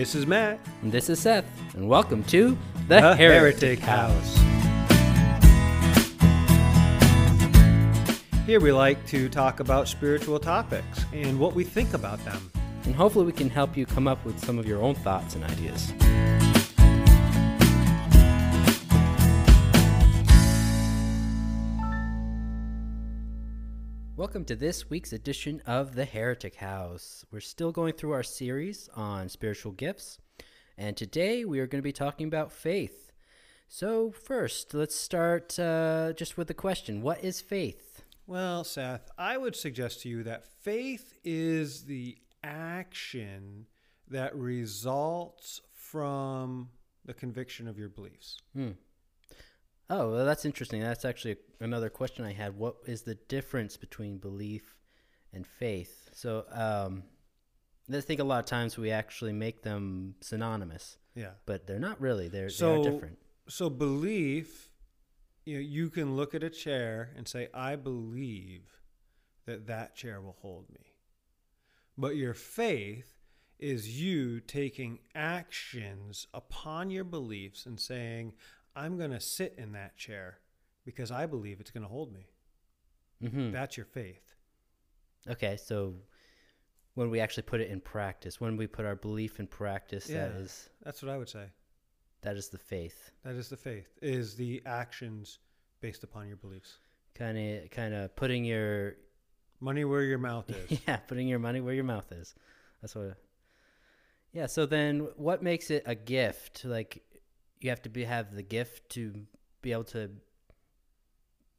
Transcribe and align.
This 0.00 0.14
is 0.14 0.26
Matt, 0.26 0.58
And 0.80 0.90
this 0.90 1.10
is 1.10 1.20
Seth, 1.20 1.44
and 1.74 1.86
welcome 1.86 2.24
to 2.24 2.56
The, 2.88 3.02
the 3.02 3.14
Heretic, 3.16 3.60
Heretic 3.60 3.78
House. 3.80 4.34
House. 4.34 4.46
Here 8.46 8.60
we 8.60 8.72
like 8.72 9.06
to 9.08 9.28
talk 9.28 9.60
about 9.60 9.88
spiritual 9.88 10.40
topics 10.40 11.04
and 11.12 11.38
what 11.38 11.54
we 11.54 11.64
think 11.64 11.92
about 11.92 12.18
them. 12.24 12.50
And 12.84 12.94
hopefully, 12.94 13.26
we 13.26 13.32
can 13.32 13.50
help 13.50 13.76
you 13.76 13.84
come 13.84 14.08
up 14.08 14.24
with 14.24 14.42
some 14.42 14.58
of 14.58 14.64
your 14.64 14.80
own 14.80 14.94
thoughts 14.94 15.34
and 15.34 15.44
ideas. 15.44 15.92
Welcome 24.20 24.44
to 24.44 24.54
this 24.54 24.90
week's 24.90 25.14
edition 25.14 25.62
of 25.64 25.94
The 25.94 26.04
Heretic 26.04 26.56
House. 26.56 27.24
We're 27.30 27.40
still 27.40 27.72
going 27.72 27.94
through 27.94 28.10
our 28.10 28.22
series 28.22 28.90
on 28.94 29.30
spiritual 29.30 29.72
gifts, 29.72 30.18
and 30.76 30.94
today 30.94 31.46
we 31.46 31.58
are 31.58 31.66
going 31.66 31.78
to 31.78 31.82
be 31.82 31.90
talking 31.90 32.26
about 32.26 32.52
faith. 32.52 33.12
So, 33.66 34.10
first, 34.10 34.74
let's 34.74 34.94
start 34.94 35.58
uh, 35.58 36.12
just 36.12 36.36
with 36.36 36.48
the 36.48 36.54
question 36.54 37.00
What 37.00 37.24
is 37.24 37.40
faith? 37.40 38.02
Well, 38.26 38.62
Seth, 38.62 39.10
I 39.16 39.38
would 39.38 39.56
suggest 39.56 40.02
to 40.02 40.10
you 40.10 40.22
that 40.24 40.44
faith 40.44 41.16
is 41.24 41.84
the 41.84 42.18
action 42.44 43.68
that 44.06 44.36
results 44.36 45.62
from 45.72 46.68
the 47.06 47.14
conviction 47.14 47.66
of 47.66 47.78
your 47.78 47.88
beliefs. 47.88 48.36
Hmm. 48.54 48.72
Oh, 49.92 50.12
well, 50.12 50.24
that's 50.24 50.44
interesting. 50.44 50.80
That's 50.80 51.04
actually 51.04 51.36
another 51.58 51.90
question 51.90 52.24
I 52.24 52.32
had. 52.32 52.56
What 52.56 52.76
is 52.86 53.02
the 53.02 53.16
difference 53.16 53.76
between 53.76 54.18
belief 54.18 54.76
and 55.32 55.44
faith? 55.44 56.10
So, 56.14 56.44
um, 56.52 57.02
I 57.92 58.00
think 58.00 58.20
a 58.20 58.24
lot 58.24 58.38
of 58.38 58.46
times 58.46 58.78
we 58.78 58.92
actually 58.92 59.32
make 59.32 59.62
them 59.62 60.14
synonymous, 60.20 60.96
Yeah. 61.16 61.32
but 61.44 61.66
they're 61.66 61.80
not 61.80 62.00
really. 62.00 62.28
They're, 62.28 62.46
they 62.46 62.52
So- 62.54 62.80
are 62.80 62.84
different. 62.90 63.18
So 63.48 63.68
belief, 63.68 64.70
you 65.44 65.54
know, 65.54 65.60
you 65.60 65.90
can 65.90 66.14
look 66.14 66.36
at 66.36 66.44
a 66.44 66.50
chair 66.50 67.12
and 67.16 67.26
say, 67.26 67.48
"I 67.52 67.74
believe 67.74 68.80
that 69.46 69.66
that 69.66 69.96
chair 69.96 70.20
will 70.20 70.34
hold 70.40 70.70
me." 70.70 70.94
But 71.98 72.14
your 72.14 72.32
faith 72.34 73.16
is 73.58 74.00
you 74.00 74.38
taking 74.40 75.00
actions 75.16 76.28
upon 76.32 76.90
your 76.90 77.02
beliefs 77.04 77.66
and 77.66 77.80
saying, 77.80 78.34
"I'm 78.84 78.96
going 78.98 79.10
to 79.10 79.20
sit 79.20 79.54
in 79.58 79.72
that 79.72 79.96
chair 79.96 80.38
because 80.84 81.10
I 81.10 81.26
believe 81.26 81.60
it's 81.60 81.70
going 81.70 81.82
to 81.82 81.88
hold 81.88 82.12
me." 82.12 82.26
hmm 83.20 83.50
That's 83.50 83.76
your 83.76 83.86
faith. 83.86 84.34
Okay, 85.28 85.56
so 85.56 85.94
when 86.94 87.10
we 87.10 87.20
actually 87.20 87.42
put 87.44 87.60
it 87.60 87.68
in 87.70 87.80
practice, 87.80 88.40
when 88.40 88.56
we 88.56 88.66
put 88.66 88.84
our 88.86 88.96
belief 88.96 89.38
in 89.38 89.46
practice, 89.46 90.06
that 90.06 90.12
Yeah. 90.32 90.38
is 90.38 90.70
That's 90.82 91.02
what 91.02 91.10
I 91.10 91.18
would 91.18 91.28
say. 91.28 91.46
that 92.22 92.36
is 92.36 92.48
the 92.48 92.58
faith. 92.58 93.10
That 93.24 93.34
is 93.34 93.48
the 93.48 93.56
faith. 93.56 93.88
Is 94.02 94.34
the 94.36 94.62
actions 94.66 95.38
based 95.80 96.04
upon 96.04 96.26
your 96.28 96.36
beliefs. 96.36 96.78
Kind 97.14 97.38
of, 97.38 97.70
kind 97.70 97.94
of 97.94 98.14
putting 98.16 98.44
your 98.44 98.96
Money 99.62 99.84
where 99.84 100.02
your 100.02 100.18
mouth 100.18 100.48
is. 100.70 100.80
yeah, 100.88 100.96
putting 100.96 101.28
your 101.28 101.38
money 101.38 101.60
where 101.60 101.74
your 101.74 101.84
mouth 101.84 102.10
is. 102.12 102.34
That's 102.80 102.94
what. 102.94 103.16
Yeah. 104.32 104.46
So 104.46 104.64
then, 104.64 105.00
what 105.16 105.42
makes 105.42 105.70
it 105.70 105.82
a 105.84 105.94
gift? 105.94 106.64
Like, 106.64 107.02
you 107.60 107.70
have 107.70 107.82
to 107.82 107.88
be 107.88 108.04
have 108.04 108.34
the 108.34 108.42
gift 108.42 108.90
to 108.90 109.12
be 109.62 109.72
able 109.72 109.84
to 109.84 110.10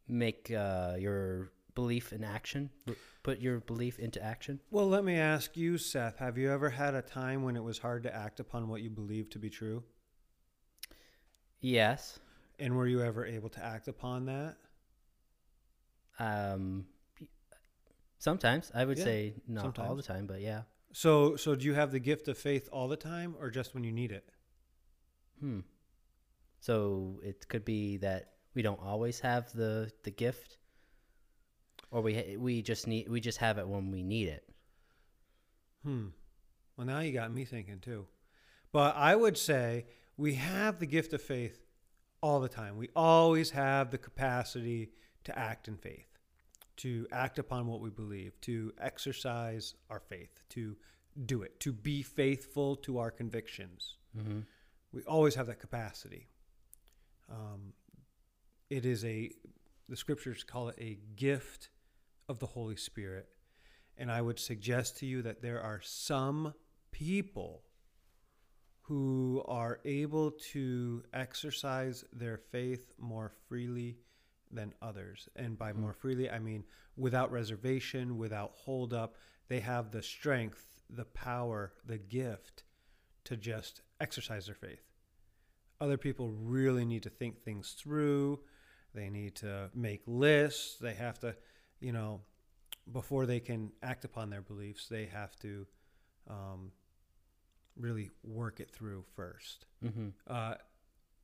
make 0.08 0.52
uh, 0.52 0.96
your 0.98 1.52
belief 1.76 2.12
in 2.12 2.24
action. 2.24 2.70
Put 3.24 3.40
your 3.40 3.60
belief 3.60 4.00
into 4.00 4.22
action. 4.24 4.60
Well, 4.72 4.88
let 4.88 5.04
me 5.04 5.16
ask 5.16 5.56
you, 5.56 5.78
Seth, 5.78 6.18
have 6.18 6.38
you 6.38 6.52
ever 6.52 6.72
had 6.72 6.96
a 6.96 7.02
time 7.04 7.44
when 7.44 7.56
it 7.56 7.64
was 7.64 7.78
hard 7.78 8.04
to 8.04 8.16
act 8.16 8.40
upon 8.40 8.68
what 8.68 8.82
you 8.82 8.90
believe 8.90 9.30
to 9.32 9.40
be 9.40 9.50
true? 9.50 9.84
Yes. 11.60 12.20
And 12.58 12.76
were 12.76 12.88
you 12.88 13.02
ever 13.02 13.26
able 13.26 13.50
to 13.50 13.64
act 13.64 13.88
upon 13.88 14.26
that? 14.26 14.58
Um. 16.20 16.86
Sometimes 18.18 18.72
I 18.76 18.86
would 18.86 19.00
Yeah, 19.00 19.04
say 19.04 19.34
not 19.48 19.80
all 19.80 19.96
the 19.96 20.04
time, 20.04 20.28
but 20.28 20.42
yeah. 20.42 20.62
So, 20.94 21.36
so 21.36 21.56
do 21.56 21.66
you 21.66 21.74
have 21.74 21.92
the 21.92 22.00
gift 22.00 22.28
of 22.28 22.38
faith 22.38 22.70
all 22.72 22.88
the 22.88 22.98
time 22.98 23.36
or 23.40 23.50
just 23.50 23.74
when 23.74 23.84
you 23.84 23.92
need 23.92 24.12
it? 24.12 24.30
Hmm. 25.40 25.62
So 26.62 27.20
it 27.24 27.48
could 27.50 27.66
be 27.66 27.98
that 27.98 28.30
we 28.54 28.62
don't 28.62 28.80
always 28.82 29.20
have 29.20 29.52
the 29.52 29.92
the 30.04 30.12
gift, 30.12 30.58
or 31.90 32.02
we 32.02 32.38
we 32.38 32.62
just 32.62 32.88
need 32.88 33.10
we 33.10 33.20
just 33.20 33.40
have 33.40 33.58
it 33.58 33.68
when 33.68 33.92
we 33.92 34.04
need 34.04 34.30
it. 34.30 34.48
Hmm. 35.84 36.08
Well, 36.78 36.88
now 36.88 37.00
you 37.00 37.12
got 37.12 37.34
me 37.34 37.46
thinking 37.46 37.80
too. 37.80 38.06
But 38.72 38.96
I 38.96 39.16
would 39.16 39.38
say 39.38 39.86
we 40.18 40.36
have 40.36 40.80
the 40.80 40.86
gift 40.86 41.14
of 41.14 41.22
faith 41.22 41.60
all 42.22 42.40
the 42.40 42.50
time. 42.50 42.78
We 42.78 42.90
always 42.96 43.50
have 43.52 43.90
the 43.90 43.98
capacity 43.98 44.92
to 45.24 45.38
act 45.38 45.68
in 45.68 45.78
faith, 45.78 46.20
to 46.78 47.08
act 47.12 47.40
upon 47.40 47.66
what 47.66 47.82
we 47.82 47.90
believe, 47.90 48.40
to 48.42 48.72
exercise 48.80 49.74
our 49.90 50.00
faith, 50.00 50.44
to 50.50 50.76
do 51.26 51.42
it, 51.42 51.60
to 51.62 51.74
be 51.74 52.04
faithful 52.04 52.76
to 52.78 53.00
our 53.00 53.10
convictions. 53.12 53.96
Mm-hmm. 54.18 54.40
We 54.94 55.02
always 55.04 55.36
have 55.36 55.48
that 55.48 55.60
capacity. 55.60 56.28
Um, 57.32 57.74
it 58.70 58.86
is 58.86 59.04
a, 59.06 59.32
the 59.90 59.96
scriptures 59.96 60.44
call 60.44 60.70
it 60.70 60.76
a 60.78 61.00
gift 61.16 61.70
of 62.30 62.40
the 62.40 62.46
Holy 62.46 62.76
Spirit. 62.76 63.28
And 63.98 64.12
I 64.12 64.22
would 64.22 64.40
suggest 64.40 64.98
to 64.98 65.06
you 65.06 65.22
that 65.22 65.42
there 65.42 65.62
are 65.62 65.82
some 65.84 66.54
people 66.92 67.64
who 68.82 69.44
are 69.48 69.80
able 69.86 70.32
to 70.32 71.04
exercise 71.14 72.04
their 72.12 72.38
faith 72.38 72.94
more 72.98 73.32
freely 73.48 73.98
than 74.52 74.74
others. 74.82 75.30
And 75.36 75.58
by 75.58 75.72
more 75.74 75.94
freely, 75.94 76.30
I 76.30 76.40
mean 76.40 76.64
without 76.98 77.32
reservation, 77.32 78.18
without 78.18 78.52
hold 78.54 78.94
up. 78.94 79.16
They 79.48 79.60
have 79.60 79.92
the 79.92 80.02
strength, 80.02 80.66
the 80.90 81.06
power, 81.06 81.74
the 81.86 81.98
gift 81.98 82.64
to 83.26 83.38
just 83.38 83.82
exercise 84.00 84.46
their 84.46 84.56
faith. 84.56 84.91
Other 85.82 85.98
people 85.98 86.30
really 86.30 86.86
need 86.86 87.04
to 87.04 87.10
think 87.10 87.44
things 87.44 87.76
through. 87.78 88.40
They 88.94 89.10
need 89.10 89.36
to 89.38 89.70
make 89.74 90.04
lists. 90.06 90.78
They 90.80 90.94
have 90.94 91.20
to, 91.20 91.36
you 91.80 91.92
know, 91.92 92.22
before 92.92 93.26
they 93.26 93.40
can 93.40 93.72
act 93.82 94.06
upon 94.06 94.30
their 94.30 94.42
beliefs, 94.42 94.88
they 94.88 95.06
have 95.06 95.36
to 95.40 95.66
um, 96.30 96.72
really 97.76 98.12
work 98.24 98.60
it 98.60 98.70
through 98.72 99.04
first. 99.16 99.66
Mm-hmm. 99.84 100.10
Uh, 100.28 100.54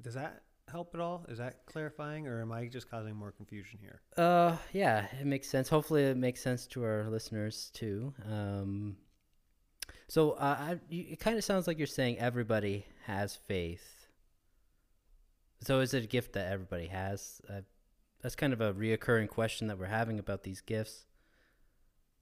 does 0.02 0.16
that 0.16 0.42
help 0.70 0.94
at 0.94 1.02
all? 1.02 1.26
Is 1.30 1.38
that 1.38 1.66
clarifying, 1.66 2.28
or 2.28 2.42
am 2.42 2.52
I 2.52 2.66
just 2.68 2.90
causing 2.90 3.16
more 3.16 3.32
confusion 3.32 3.80
here? 3.82 4.02
Uh, 4.18 4.58
yeah, 4.74 5.06
it 5.20 5.26
makes 5.26 5.48
sense. 5.48 5.70
Hopefully, 5.70 6.04
it 6.04 6.18
makes 6.18 6.42
sense 6.42 6.68
to 6.68 6.84
our 6.84 7.08
listeners 7.10 7.72
too. 7.74 8.14
Um, 8.30 8.98
so 10.08 10.32
uh, 10.32 10.58
I, 10.60 10.80
you, 10.90 11.06
it 11.12 11.20
kind 11.20 11.38
of 11.38 11.44
sounds 11.44 11.68
like 11.68 11.78
you're 11.78 11.88
saying 11.88 12.20
everybody 12.20 12.86
has 13.06 13.36
faith. 13.36 13.97
So 15.62 15.80
is 15.80 15.94
it 15.94 16.04
a 16.04 16.08
gift 16.08 16.34
that 16.34 16.52
everybody 16.52 16.88
has? 16.88 17.42
Uh, 17.50 17.62
that's 18.22 18.36
kind 18.36 18.54
of 18.54 18.62
a 18.62 18.74
reoccurring 18.74 19.30
question 19.30 19.68
that 19.68 19.78
we're 19.78 19.86
having 19.86 20.20
about 20.20 20.44
these 20.44 20.62
gifts. 20.62 21.06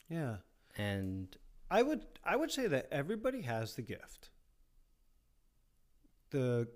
Yeah, 0.10 0.38
And 0.78 1.36
I 1.72 1.82
would 1.82 2.06
I 2.24 2.36
would 2.36 2.52
say 2.52 2.68
that 2.68 2.88
everybody 2.92 3.42
has 3.42 3.76
the 3.76 3.82
gift. 3.82 4.30
The 6.30 6.68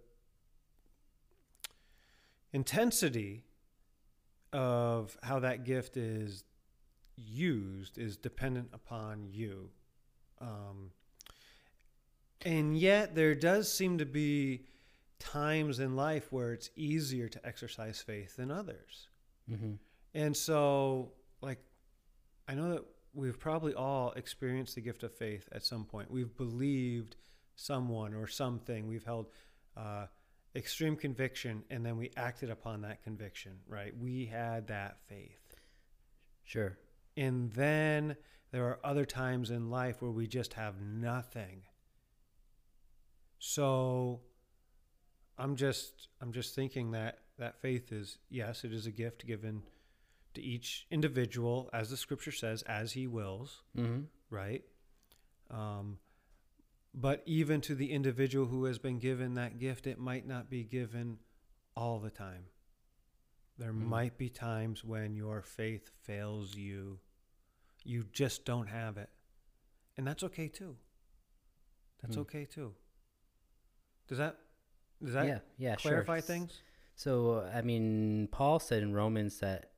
intensity 2.53 3.44
of 4.52 5.18
how 5.22 5.40
that 5.40 5.64
gift 5.64 5.96
is 5.96 6.44
used 7.16 7.97
is 7.97 8.18
dependent 8.18 8.70
upon 8.73 9.28
you. 9.32 9.70
Um, 10.41 10.91
and 12.41 12.78
yet, 12.78 13.16
there 13.16 13.35
does 13.35 13.72
seem 13.72 13.97
to 13.97 14.06
be 14.06 14.66
times 15.20 15.80
in 15.80 15.96
life 15.96 16.32
where 16.32 16.54
it's 16.54 16.70
easier 16.76 17.28
to 17.30 17.46
exercise 17.46 18.02
faith 18.02 18.36
than 18.38 18.52
others. 18.52 19.10
mm-hmm. 19.50 19.74
And 20.16 20.36
so, 20.36 21.12
like, 21.42 21.60
I 22.48 22.56
know 22.56 22.72
that 22.72 22.84
we've 23.14 23.40
probably 23.40 23.76
all 23.76 24.12
experienced 24.14 24.74
the 24.76 24.82
gift 24.82 25.04
of 25.04 25.14
faith 25.14 25.48
at 25.52 25.64
some 25.64 25.86
point. 25.86 26.10
We've 26.10 26.36
believed 26.36 27.16
someone 27.56 28.16
or 28.16 28.26
something. 28.26 28.88
We've 28.88 29.04
held 29.04 29.28
uh, 29.78 30.08
extreme 30.56 30.96
conviction, 30.96 31.64
and 31.70 31.86
then 31.86 31.96
we 31.98 32.12
acted 32.18 32.50
upon 32.50 32.82
that 32.82 33.04
conviction, 33.04 33.60
right? 33.68 33.94
We 33.96 34.26
had 34.26 34.68
that 34.68 34.98
faith. 35.08 35.56
sure. 36.44 36.78
And 37.16 37.52
then 37.52 38.16
there 38.52 38.66
are 38.66 38.80
other 38.84 39.06
times 39.06 39.52
in 39.52 39.70
life 39.70 40.02
where 40.02 40.12
we 40.12 40.26
just 40.26 40.54
have 40.54 40.82
nothing. 40.82 41.64
So 43.38 44.22
I'm 45.40 45.56
just 45.56 46.08
I'm 46.22 46.32
just 46.34 46.53
thinking 46.53 46.91
that 46.91 47.20
that 47.38 47.59
faith 47.62 47.91
is 47.91 48.18
yes, 48.30 48.64
it 48.64 48.74
is 48.74 48.86
a 48.86 48.91
gift 48.91 49.26
given 49.26 49.64
to 50.36 50.41
each 50.41 50.86
individual 50.91 51.70
as 51.74 51.90
the 51.90 51.97
scripture 51.97 52.32
says 52.32 52.62
as 52.64 52.91
he 52.91 53.08
wills, 53.08 53.64
Mm-hmm. 53.78 54.03
right? 54.30 54.64
Um 55.50 56.00
But 56.94 57.24
even 57.26 57.62
to 57.62 57.76
the 57.76 57.91
individual 57.91 58.47
who 58.47 58.66
has 58.66 58.80
been 58.80 59.00
given 59.00 59.36
that 59.36 59.59
gift, 59.59 59.88
it 59.88 60.00
might 60.00 60.28
not 60.28 60.50
be 60.50 60.64
given 60.64 61.20
all 61.76 62.00
the 62.00 62.09
time. 62.12 62.46
There 63.58 63.74
Mm. 63.74 63.88
might 63.88 64.18
be 64.18 64.30
times 64.30 64.84
when 64.84 65.16
your 65.16 65.42
faith 65.42 65.90
fails 66.03 66.56
you. 66.56 67.00
You 67.84 68.03
just 68.12 68.44
don't 68.46 68.68
have 68.68 68.97
it. 68.97 69.09
And 69.97 70.06
that's 70.08 70.24
okay 70.24 70.47
too. 70.50 70.78
That's 72.02 72.16
Hmm. 72.16 72.22
okay 72.22 72.46
too. 72.46 72.76
Does 74.08 74.18
that 74.18 74.38
does 75.03 75.13
that 75.13 75.28
yeah, 75.28 75.40
yeah, 75.57 75.75
clarify 75.75 76.17
sure. 76.17 76.22
things? 76.22 76.61
So, 76.96 77.49
I 77.53 77.61
mean, 77.61 78.28
Paul 78.31 78.59
said 78.59 78.84
in 78.84 78.93
Romans 78.93 79.40
that 79.40 79.72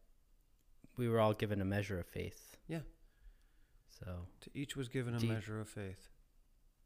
we 0.98 1.08
were 1.08 1.20
all 1.20 1.34
given 1.34 1.62
a 1.62 1.66
measure 1.66 2.00
of 2.00 2.08
faith. 2.08 2.58
Yeah. 2.68 2.80
So, 3.90 4.08
To 4.42 4.50
each 4.56 4.76
was 4.76 4.90
given 4.90 5.16
a 5.16 5.20
measure 5.20 5.60
of 5.60 5.70
faith. 5.70 6.10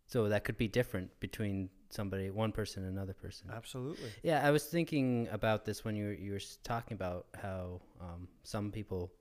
so 0.08 0.28
that 0.28 0.44
could 0.44 0.58
be 0.58 0.68
different 0.68 1.18
between 1.22 1.70
somebody, 1.90 2.30
one 2.30 2.52
person, 2.52 2.84
and 2.84 2.92
another 2.92 3.14
person. 3.14 3.50
Absolutely. 3.54 4.10
Yeah, 4.24 4.46
I 4.46 4.52
was 4.52 4.66
thinking 4.66 5.30
about 5.32 5.64
this 5.64 5.86
when 5.86 5.96
you 5.96 6.06
were, 6.08 6.14
you 6.14 6.32
were 6.34 6.42
talking 6.64 6.96
about 6.96 7.28
how 7.42 7.80
um, 8.02 8.28
some 8.44 8.72
people, 8.72 9.14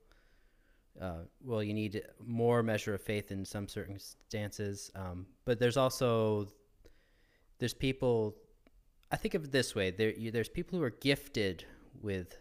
uh, 1.01 1.19
well, 1.41 1.63
you 1.63 1.73
need 1.73 2.01
more 2.19 2.61
measure 2.61 2.93
of 2.93 3.01
faith 3.01 3.31
in 3.31 3.45
some 3.45 3.69
circumstances, 3.69 4.91
um, 4.95 5.25
but 5.45 5.59
there's 5.59 5.77
also 5.77 6.47
there's 7.59 7.73
people. 7.73 8.35
I 9.15 9.17
think 9.17 9.33
of 9.33 9.45
it 9.45 9.51
this 9.53 9.73
way: 9.73 9.91
there 9.91 10.11
you, 10.11 10.29
there's 10.29 10.49
people 10.49 10.77
who 10.77 10.83
are 10.83 10.89
gifted 10.89 11.63
with 12.01 12.37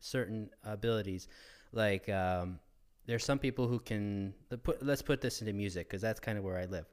certain 0.00 0.50
abilities, 0.62 1.28
like 1.72 2.10
um, 2.10 2.58
there's 3.06 3.24
some 3.24 3.38
people 3.38 3.66
who 3.66 3.78
can 3.78 4.34
let's 4.82 5.00
put 5.00 5.22
this 5.22 5.40
into 5.40 5.54
music 5.54 5.88
because 5.88 6.02
that's 6.02 6.20
kind 6.20 6.36
of 6.36 6.44
where 6.44 6.58
I 6.58 6.66
live. 6.66 6.84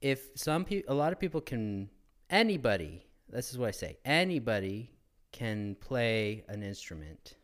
If 0.00 0.30
some 0.34 0.64
people, 0.64 0.92
a 0.92 0.96
lot 0.96 1.12
of 1.12 1.20
people 1.20 1.40
can, 1.40 1.88
anybody, 2.28 3.06
this 3.28 3.52
is 3.52 3.56
what 3.58 3.68
I 3.68 3.70
say, 3.70 3.98
anybody 4.04 4.90
can 5.30 5.76
play 5.76 6.44
an 6.48 6.64
instrument. 6.64 7.34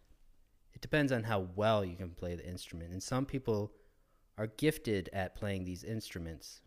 It 0.72 0.80
depends 0.80 1.12
on 1.12 1.22
how 1.22 1.46
well 1.54 1.84
you 1.84 1.94
can 1.94 2.10
play 2.10 2.34
the 2.34 2.44
instrument, 2.44 2.90
and 2.90 3.00
some 3.00 3.24
people 3.24 3.70
are 4.38 4.48
gifted 4.48 5.08
at 5.12 5.36
playing 5.36 5.64
these 5.64 5.84
instruments. 5.84 6.62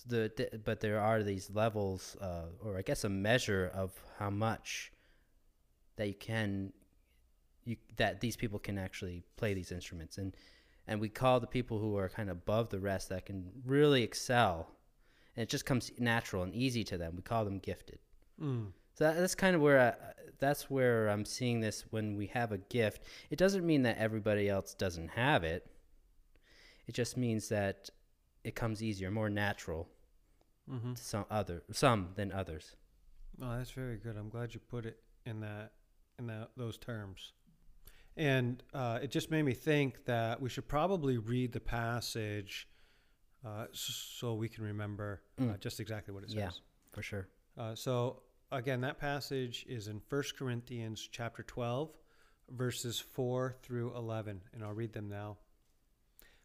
So 0.00 0.16
the, 0.16 0.32
the 0.36 0.58
but 0.58 0.80
there 0.80 1.00
are 1.00 1.22
these 1.22 1.50
levels, 1.50 2.16
uh, 2.20 2.46
or 2.64 2.78
I 2.78 2.82
guess 2.82 3.04
a 3.04 3.08
measure 3.08 3.70
of 3.74 3.92
how 4.18 4.30
much 4.30 4.92
that 5.96 6.08
you 6.08 6.14
can 6.14 6.72
you 7.64 7.76
that 7.96 8.20
these 8.20 8.36
people 8.36 8.58
can 8.58 8.78
actually 8.78 9.22
play 9.36 9.54
these 9.54 9.72
instruments. 9.72 10.18
And 10.18 10.34
and 10.86 11.00
we 11.00 11.08
call 11.08 11.40
the 11.40 11.46
people 11.46 11.78
who 11.78 11.96
are 11.96 12.08
kind 12.08 12.30
of 12.30 12.38
above 12.38 12.70
the 12.70 12.80
rest 12.80 13.10
that 13.10 13.26
can 13.26 13.50
really 13.64 14.02
excel. 14.02 14.70
And 15.36 15.42
it 15.42 15.48
just 15.48 15.66
comes 15.66 15.92
natural 15.98 16.42
and 16.42 16.54
easy 16.54 16.82
to 16.84 16.98
them. 16.98 17.14
We 17.16 17.22
call 17.22 17.44
them 17.44 17.58
gifted. 17.58 17.98
Mm. 18.40 18.72
so 18.94 19.04
that, 19.04 19.18
that's 19.18 19.34
kind 19.34 19.54
of 19.54 19.60
where 19.60 19.78
I, 19.78 20.22
that's 20.38 20.70
where 20.70 21.08
I'm 21.08 21.26
seeing 21.26 21.60
this 21.60 21.84
when 21.90 22.16
we 22.16 22.26
have 22.28 22.52
a 22.52 22.58
gift. 22.58 23.02
It 23.28 23.36
doesn't 23.36 23.66
mean 23.66 23.82
that 23.82 23.98
everybody 23.98 24.48
else 24.48 24.72
doesn't 24.72 25.08
have 25.08 25.44
it. 25.44 25.66
It 26.86 26.94
just 26.94 27.18
means 27.18 27.50
that 27.50 27.90
it 28.44 28.54
comes 28.54 28.82
easier 28.82 29.10
more 29.10 29.28
natural 29.30 29.88
hmm 30.68 30.94
to 30.94 31.02
some 31.02 31.24
other 31.30 31.62
some 31.72 32.08
than 32.16 32.32
others 32.32 32.76
Oh, 33.42 33.56
that's 33.56 33.70
very 33.70 33.96
good. 33.96 34.16
I'm 34.18 34.28
glad 34.28 34.52
you 34.52 34.60
put 34.60 34.84
it 34.84 34.98
in 35.24 35.40
that 35.40 35.72
in 36.18 36.26
that 36.26 36.50
those 36.58 36.76
terms. 36.76 37.32
And 38.16 38.62
uh, 38.74 38.98
it 39.02 39.10
just 39.10 39.30
made 39.30 39.44
me 39.44 39.54
think 39.54 40.04
that 40.04 40.42
we 40.42 40.50
should 40.50 40.68
probably 40.68 41.16
read 41.16 41.52
the 41.52 41.60
passage 41.60 42.68
uh, 43.46 43.66
so 43.72 44.34
we 44.34 44.48
can 44.48 44.64
remember 44.64 45.22
uh, 45.38 45.42
Mm. 45.44 45.60
just 45.60 45.80
exactly 45.80 46.12
what 46.12 46.22
it 46.24 46.28
says. 46.30 46.36
Yeah. 46.38 46.50
for 46.92 47.02
sure 47.02 47.28
Uh, 47.56 47.74
so 47.74 48.22
again, 48.52 48.80
that 48.82 48.98
passage 48.98 49.64
is 49.68 49.88
in 49.88 50.02
1 50.10 50.22
Corinthians 50.38 51.08
chapter 51.10 51.42
12, 51.42 51.96
verses 52.50 53.00
4 53.00 53.54
through 53.62 53.96
11, 53.96 54.42
and 54.52 54.62
I'll 54.62 54.74
read 54.74 54.92
them 54.92 55.08
now. 55.08 55.38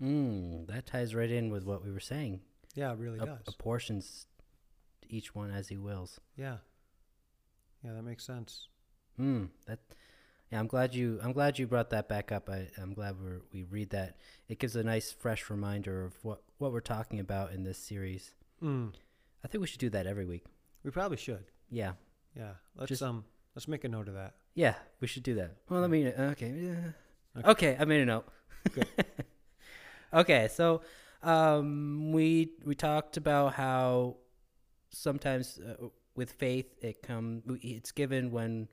Mm, 0.00 0.66
that 0.68 0.86
ties 0.86 1.14
right 1.14 1.30
in 1.30 1.50
with 1.50 1.64
what 1.64 1.84
we 1.84 1.90
were 1.90 2.00
saying 2.00 2.40
Yeah, 2.74 2.92
it 2.92 2.98
really 2.98 3.20
Ap- 3.20 3.26
does. 3.26 3.48
apportions 3.48 4.26
each 5.08 5.34
one 5.34 5.50
as 5.50 5.68
he 5.68 5.76
wills 5.76 6.20
Yeah. 6.36 6.58
Yeah, 7.84 7.94
that 7.94 8.02
makes 8.04 8.24
sense. 8.24 8.68
Hmm. 9.16 9.46
That. 9.66 9.80
Yeah, 10.52 10.60
I'm 10.60 10.68
glad 10.68 10.94
you. 10.94 11.18
I'm 11.20 11.32
glad 11.32 11.58
you 11.58 11.66
brought 11.66 11.90
that 11.90 12.08
back 12.08 12.30
up. 12.30 12.48
I, 12.48 12.68
I'm 12.80 12.94
glad 12.94 13.16
we 13.20 13.30
we 13.52 13.62
read 13.64 13.90
that. 13.90 14.18
It 14.48 14.60
gives 14.60 14.76
a 14.76 14.84
nice, 14.84 15.10
fresh 15.10 15.50
reminder 15.50 16.04
of 16.04 16.14
what 16.22 16.42
what 16.58 16.70
we're 16.72 16.78
talking 16.80 17.18
about 17.18 17.52
in 17.52 17.64
this 17.64 17.78
series. 17.78 18.34
Mm. 18.62 18.92
I 19.44 19.48
think 19.48 19.62
we 19.62 19.66
should 19.66 19.80
do 19.80 19.90
that 19.90 20.06
every 20.06 20.24
week. 20.26 20.44
We 20.84 20.92
probably 20.92 21.16
should. 21.16 21.46
Yeah. 21.70 21.94
Yeah. 22.36 22.52
Let's 22.76 22.90
Just- 22.90 23.02
um 23.02 23.24
let's 23.56 23.66
make 23.66 23.82
a 23.82 23.88
note 23.88 24.06
of 24.06 24.14
that. 24.14 24.34
Yeah, 24.54 24.74
we 25.00 25.08
should 25.08 25.24
do 25.24 25.34
that. 25.34 25.56
Well, 25.68 25.80
let 25.80 25.90
me. 25.90 26.06
Okay. 26.06 26.50
Yeah. 26.54 27.40
Okay. 27.40 27.50
Okay. 27.50 27.76
I 27.80 27.84
made 27.84 28.02
a 28.02 28.06
note. 28.06 28.28
Good. 28.72 28.86
okay. 30.12 30.48
So, 30.48 30.82
um, 31.22 32.12
we 32.12 32.52
we 32.64 32.74
talked 32.74 33.16
about 33.16 33.54
how 33.54 34.16
sometimes 34.90 35.58
uh, 35.58 35.86
with 36.14 36.32
faith 36.32 36.66
it 36.82 37.02
come 37.02 37.42
it's 37.62 37.92
given 37.92 38.30
when 38.30 38.68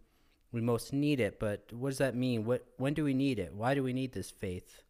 we 0.52 0.62
most 0.62 0.94
need 0.94 1.20
it. 1.20 1.40
But 1.40 1.72
what 1.74 1.90
does 1.90 2.00
that 2.00 2.16
mean? 2.16 2.46
What 2.46 2.66
when 2.78 2.94
do 2.94 3.04
we 3.04 3.14
need 3.14 3.40
it? 3.40 3.54
Why 3.54 3.74
do 3.74 3.84
we 3.84 3.94
need 3.94 4.14
this 4.14 4.32
faith? 4.32 4.84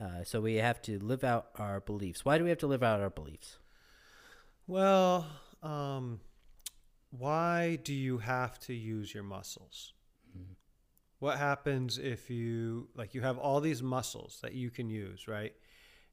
Uh, 0.00 0.24
so 0.24 0.40
we 0.40 0.54
have 0.56 0.80
to 0.82 0.98
live 0.98 1.24
out 1.24 1.48
our 1.56 1.80
beliefs. 1.80 2.24
Why 2.24 2.38
do 2.38 2.44
we 2.44 2.50
have 2.50 2.58
to 2.60 2.66
live 2.66 2.82
out 2.82 3.00
our 3.00 3.10
beliefs? 3.10 3.58
Well, 4.66 5.26
um 5.62 6.20
why 7.10 7.76
do 7.82 7.92
you 7.92 8.18
have 8.18 8.58
to 8.60 8.74
use 8.74 9.12
your 9.12 9.24
muscles? 9.24 9.94
Mhm. 10.36 10.54
What 11.18 11.38
happens 11.38 11.98
if 11.98 12.30
you 12.30 12.88
like 12.94 13.14
you 13.14 13.22
have 13.22 13.38
all 13.38 13.60
these 13.60 13.82
muscles 13.82 14.38
that 14.42 14.54
you 14.54 14.70
can 14.70 14.88
use, 14.88 15.26
right? 15.28 15.54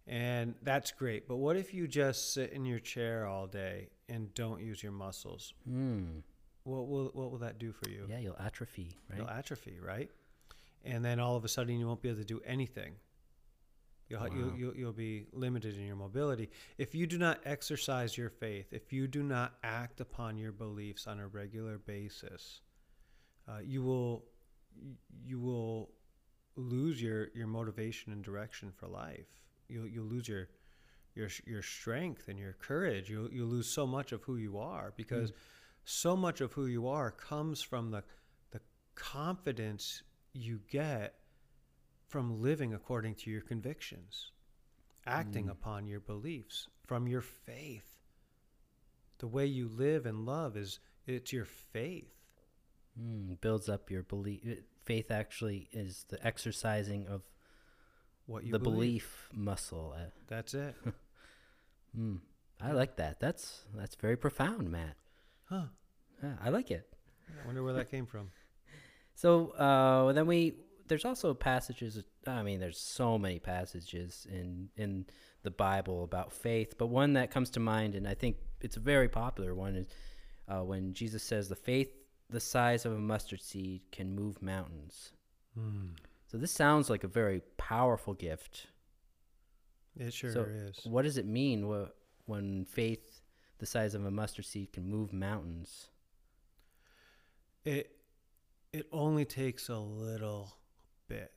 And 0.08 0.56
that's 0.62 0.92
great. 0.92 1.28
But 1.28 1.38
what 1.38 1.58
if 1.58 1.74
you 1.74 1.88
just 1.88 2.34
sit 2.34 2.52
in 2.54 2.66
your 2.66 2.80
chair 2.80 3.26
all 3.26 3.46
day 3.46 3.90
and 4.08 4.34
don't 4.34 4.62
use 4.62 4.82
your 4.82 4.94
muscles? 4.94 5.54
Hmm. 5.68 6.20
What 6.64 6.88
will 6.88 7.12
what 7.14 7.32
will 7.32 7.40
that 7.40 7.60
do 7.60 7.72
for 7.72 7.90
you? 7.90 8.08
Yeah, 8.10 8.20
you'll 8.20 8.38
atrophy, 8.40 8.96
right? 9.10 9.20
You'll 9.20 9.30
atrophy, 9.30 9.80
right? 9.82 10.10
And 10.84 11.04
then 11.04 11.20
all 11.20 11.36
of 11.36 11.44
a 11.44 11.48
sudden 11.50 11.78
you 11.78 11.88
won't 11.88 12.02
be 12.02 12.10
able 12.10 12.20
to 12.20 12.26
do 12.26 12.42
anything. 12.46 12.94
You'll, 14.10 14.22
Wow. 14.22 14.28
you'll, 14.34 14.56
you'll, 14.56 14.76
you'll 14.76 14.94
be 14.94 15.26
limited 15.34 15.78
in 15.78 15.86
your 15.86 15.98
mobility. 15.98 16.50
If 16.78 16.96
you 16.96 17.08
do 17.08 17.18
not 17.18 17.42
exercise 17.44 18.18
your 18.18 18.30
faith, 18.30 18.68
if 18.72 18.94
you 18.94 19.06
do 19.08 19.22
not 19.22 19.56
act 19.64 20.00
upon 20.00 20.38
your 20.38 20.54
beliefs 20.54 21.08
on 21.08 21.20
a 21.20 21.28
regular 21.28 21.78
basis, 21.78 22.62
uh, 23.50 23.60
you 23.64 23.84
will 23.84 24.24
you 25.26 25.40
will 25.40 25.90
lose 26.56 27.02
your, 27.02 27.30
your 27.34 27.48
motivation 27.48 28.14
and 28.14 28.24
direction 28.24 28.72
for 28.72 28.88
life. 28.88 29.28
You'll, 29.70 29.88
you'll 29.88 30.06
lose 30.06 30.28
your 30.28 30.48
your 31.16 31.30
your 31.46 31.62
strength 31.62 32.28
and 32.28 32.38
your 32.40 32.54
courage. 32.54 33.10
You'll 33.10 33.32
you'll 33.32 33.48
lose 33.50 33.68
so 33.70 33.86
much 33.88 34.12
of 34.12 34.24
who 34.24 34.38
you 34.38 34.58
are 34.58 34.94
because 34.96 35.32
so 35.84 36.16
much 36.16 36.42
of 36.42 36.54
who 36.54 36.66
you 36.68 36.88
are 36.88 37.12
comes 37.12 37.62
from 37.62 37.92
the 37.92 38.04
the 38.52 38.62
confidence 38.96 40.04
you 40.34 40.60
get 40.70 41.16
from 42.08 42.42
living 42.42 42.74
according 42.74 43.16
to 43.16 43.30
your 43.30 43.42
convictions, 43.42 44.32
acting 45.06 45.48
Mm. 45.48 45.52
upon 45.52 45.88
your 45.88 46.00
beliefs, 46.00 46.68
from 46.86 47.08
your 47.08 47.22
faith. 47.22 47.94
the 49.20 49.28
way 49.28 49.46
you 49.48 49.68
live 49.68 50.06
and 50.06 50.26
love 50.28 50.56
is 50.56 50.80
it's 51.08 51.34
your 51.34 51.44
faith. 51.46 52.14
Mm, 53.02 53.42
builds 53.42 53.68
up 53.68 53.90
your 53.90 54.04
belief. 54.04 54.42
Faith 54.86 55.10
actually 55.10 55.68
is 55.72 56.06
the 56.10 56.24
exercising 56.26 57.08
of 57.08 57.24
What 58.28 58.44
you 58.44 58.52
the 58.52 58.60
believe. 58.60 58.76
belief 58.78 59.30
muscle. 59.34 59.96
Uh, 59.98 60.10
That's 60.28 60.54
it. 60.54 60.76
mm, 62.00 62.20
I 62.62 62.72
like 62.74 62.98
that. 62.98 63.20
That's 63.20 63.64
that's 63.74 63.96
very 63.96 64.18
profound, 64.18 64.70
Matt. 64.70 64.96
Huh. 65.46 65.64
Yeah, 66.22 66.34
I 66.44 66.50
like 66.50 66.70
it. 66.72 66.88
I 67.30 67.46
wonder 67.48 67.64
where 67.64 67.74
that 67.74 67.90
came 67.90 68.06
from. 68.06 68.30
So 69.16 69.50
uh, 69.54 70.14
then 70.14 70.28
we 70.28 70.54
there's 70.88 71.04
also 71.04 71.34
passages. 71.34 72.04
I 72.28 72.44
mean, 72.44 72.60
there's 72.60 72.80
so 72.80 73.18
many 73.18 73.40
passages 73.40 74.28
in 74.30 74.70
in 74.78 75.08
the 75.42 75.50
Bible 75.50 76.04
about 76.04 76.32
faith, 76.32 76.78
but 76.78 76.88
one 76.88 77.14
that 77.14 77.32
comes 77.32 77.50
to 77.52 77.60
mind, 77.60 77.96
and 77.96 78.08
I 78.08 78.14
think 78.14 78.38
it's 78.62 78.78
a 78.78 78.80
very 78.80 79.10
popular 79.10 79.56
one, 79.56 79.76
is 79.76 79.88
uh, 80.48 80.64
when 80.64 80.94
Jesus 80.94 81.24
says, 81.24 81.50
"The 81.50 81.56
faith 81.56 81.92
the 82.30 82.40
size 82.40 82.86
of 82.86 82.92
a 82.92 83.00
mustard 83.00 83.42
seed 83.42 83.82
can 83.92 84.14
move 84.14 84.40
mountains." 84.40 85.14
Hmm. 85.58 85.94
So 86.28 86.38
this 86.38 86.52
sounds 86.52 86.90
like 86.90 87.04
a 87.04 87.08
very 87.08 87.42
powerful 87.58 88.14
gift. 88.14 88.68
It 89.98 90.14
sure 90.14 90.32
So, 90.32 90.42
is. 90.44 90.80
What 90.84 91.04
does 91.04 91.18
it 91.18 91.26
mean 91.26 91.64
wh- 91.64 91.90
when 92.30 92.66
faith 92.66 93.22
the 93.60 93.66
size 93.66 93.96
of 93.96 94.06
a 94.06 94.12
mustard 94.12 94.46
seed 94.46 94.74
can 94.74 94.88
move 94.90 95.14
mountains? 95.14 95.88
It 97.64 97.92
it 98.74 98.88
only 98.92 99.26
takes 99.26 99.70
a 99.70 99.78
little 99.78 100.58
bit. 101.08 101.32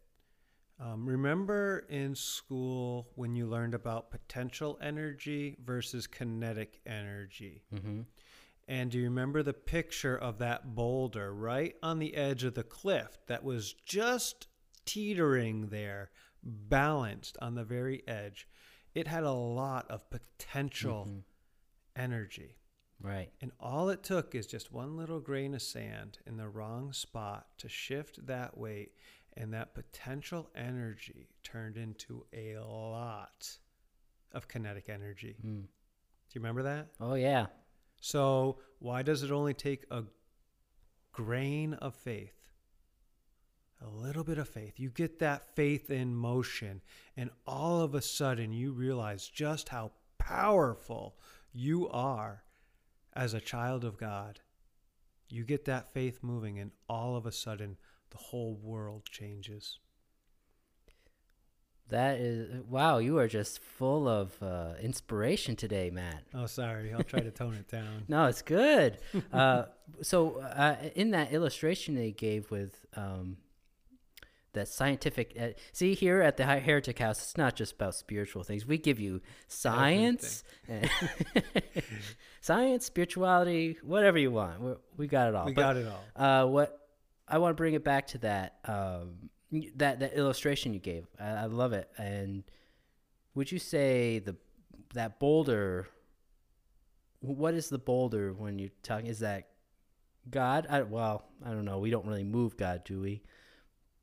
Um, 0.81 1.07
remember 1.07 1.87
in 1.89 2.15
school 2.15 3.09
when 3.15 3.37
you 3.37 3.47
learned 3.47 3.75
about 3.75 4.11
potential 4.11 4.79
energy 4.83 5.57
versus 5.65 6.07
kinetic 6.07 6.81
energy? 6.85 7.63
Mm-hmm. 7.73 8.01
And 8.67 8.91
do 8.91 8.99
you 8.99 9.05
remember 9.05 9.43
the 9.43 9.53
picture 9.53 10.17
of 10.17 10.39
that 10.39 10.75
boulder 10.75 11.35
right 11.35 11.77
on 11.83 11.99
the 11.99 12.15
edge 12.15 12.45
of 12.45 12.55
the 12.55 12.63
cliff 12.63 13.19
that 13.27 13.45
was 13.45 13.73
just 13.85 14.47
teetering 14.93 15.69
there, 15.69 16.11
balanced 16.43 17.37
on 17.41 17.55
the 17.55 17.65
very 17.65 18.03
edge? 18.09 18.49
It 18.95 19.07
had 19.07 19.23
a 19.25 19.33
lot 19.33 19.89
of 19.91 20.09
potential 20.11 21.07
Mhm. 21.07 21.23
energy. 21.95 22.57
Right. 23.01 23.33
And 23.41 23.53
all 23.61 23.89
it 23.89 24.03
took 24.03 24.35
is 24.35 24.47
just 24.47 24.73
one 24.73 24.97
little 24.97 25.21
grain 25.21 25.55
of 25.55 25.63
sand 25.63 26.19
in 26.27 26.37
the 26.37 26.49
wrong 26.49 26.93
spot 26.93 27.57
to 27.59 27.69
shift 27.69 28.27
that 28.27 28.59
weight, 28.59 28.95
and 29.35 29.55
that 29.55 29.75
potential 29.75 30.51
energy 30.55 31.29
turned 31.43 31.77
into 31.77 32.27
a 32.33 32.57
lot 32.57 33.59
of 34.33 34.49
kinetic 34.49 34.89
energy. 34.89 35.37
Mm. 35.41 35.63
Do 35.63 35.69
you 36.35 36.41
remember 36.41 36.63
that? 36.65 36.89
Oh 36.99 37.15
yeah. 37.15 37.47
So, 38.01 38.61
why 38.81 39.03
does 39.03 39.23
it 39.23 39.31
only 39.31 39.55
take 39.55 39.85
a 39.91 40.05
grain 41.13 41.75
of 41.75 41.95
faith? 41.95 42.40
A 43.83 43.89
little 43.89 44.25
bit 44.25 44.39
of 44.39 44.49
faith. 44.49 44.79
You 44.79 44.91
get 44.91 45.19
that 45.21 45.55
faith 45.57 45.91
in 45.91 46.15
motion, 46.15 46.83
and 47.17 47.31
all 47.47 47.81
of 47.81 47.95
a 47.95 48.03
sudden 48.03 48.53
you 48.53 48.73
realize 48.73 49.27
just 49.29 49.71
how 49.71 49.93
powerful 50.19 51.17
you 51.53 51.89
are 51.89 52.43
as 53.15 53.33
a 53.33 53.41
child 53.41 53.85
of 53.85 53.97
God. 53.97 54.41
You 55.31 55.45
get 55.45 55.65
that 55.65 55.93
faith 55.93 56.19
moving, 56.23 56.59
and 56.59 56.73
all 56.89 57.17
of 57.17 57.25
a 57.25 57.33
sudden 57.33 57.79
the 58.11 58.19
whole 58.19 58.55
world 58.55 59.07
changes. 59.11 59.79
That 61.89 62.21
is 62.21 62.63
wow. 62.69 62.99
You 62.99 63.19
are 63.19 63.27
just 63.27 63.61
full 63.61 64.07
of 64.09 64.41
uh, 64.43 64.75
inspiration 64.81 65.57
today, 65.57 65.91
Matt. 65.91 66.23
Oh, 66.33 66.47
sorry. 66.47 66.93
I'll 66.93 67.03
try 67.03 67.21
to 67.21 67.31
tone 67.33 67.55
it 67.55 67.69
down. 67.69 68.05
No, 68.09 68.27
it's 68.27 68.43
good. 68.43 68.99
uh, 69.33 69.65
so 70.03 70.39
uh, 70.39 70.77
in 70.95 71.11
that 71.13 71.33
illustration 71.33 71.97
they 71.97 72.13
gave 72.13 72.51
with 72.53 72.85
um, 72.95 73.39
that 74.53 74.69
scientific, 74.69 75.37
uh, 75.41 75.49
see 75.73 75.95
here 75.95 76.21
at 76.23 76.37
the 76.37 76.45
Heretic 76.45 76.99
House, 76.99 77.19
it's 77.23 77.37
not 77.37 77.55
just 77.57 77.75
about 77.75 77.95
spiritual 77.95 78.43
things. 78.43 78.67
We 78.67 78.79
give 78.79 78.99
you 78.99 79.21
science, 79.49 80.43
science, 82.41 82.87
spirituality, 82.87 83.79
whatever 83.83 84.19
you 84.19 84.31
want. 84.31 84.61
We're, 84.61 84.77
we 84.97 85.07
got 85.07 85.29
it 85.29 85.35
all. 85.35 85.47
We 85.47 85.53
But, 85.53 85.63
got 85.63 85.77
it 85.77 85.87
all. 85.87 86.05
uh, 86.17 86.47
what 86.47 86.79
I 87.29 87.39
want 87.39 87.53
to 87.53 87.57
bring 87.57 87.75
it 87.75 87.85
back 87.85 88.09
to 88.09 88.19
that 88.19 88.57
um, 88.65 89.31
that 89.77 90.01
that 90.01 90.15
illustration 90.15 90.75
you 90.75 90.81
gave. 90.81 91.07
I, 91.19 91.29
I 91.31 91.45
love 91.47 91.73
it. 91.73 91.89
And 91.99 92.45
would 93.35 93.51
you 93.53 93.59
say 93.59 94.19
the 94.19 94.37
that 94.95 95.19
boulder? 95.21 95.89
What 97.21 97.55
is 97.55 97.69
the 97.69 97.79
boulder 97.79 98.33
when 98.33 98.59
you're 98.59 98.71
talking? 98.83 99.07
Is 99.07 99.21
that 99.21 99.49
God? 100.31 100.67
I, 100.71 100.83
well, 100.83 101.25
I 101.45 101.51
don't 101.51 101.65
know. 101.65 101.79
We 101.79 101.91
don't 101.91 102.07
really 102.07 102.25
move 102.25 102.57
God, 102.57 102.83
do 102.85 103.01
we? 103.01 103.23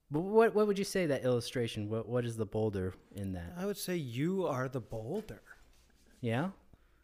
But 0.09 0.21
what 0.21 0.55
what 0.55 0.67
would 0.67 0.77
you 0.79 0.85
say 0.85 1.05
that 1.05 1.23
illustration? 1.23 1.89
What 1.89 2.07
what 2.07 2.25
is 2.25 2.37
the 2.37 2.45
boulder 2.45 2.93
in 3.15 3.33
that? 3.33 3.53
I 3.57 3.65
would 3.65 3.77
say 3.77 3.95
you 3.95 4.45
are 4.45 4.69
the 4.69 4.79
boulder. 4.79 5.41
Yeah. 6.21 6.49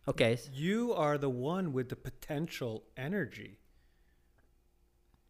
Okay. 0.08 0.38
You 0.52 0.94
are 0.94 1.18
the 1.18 1.30
one 1.30 1.74
with 1.74 1.90
the 1.90 1.96
potential 1.96 2.84
energy. 2.98 3.60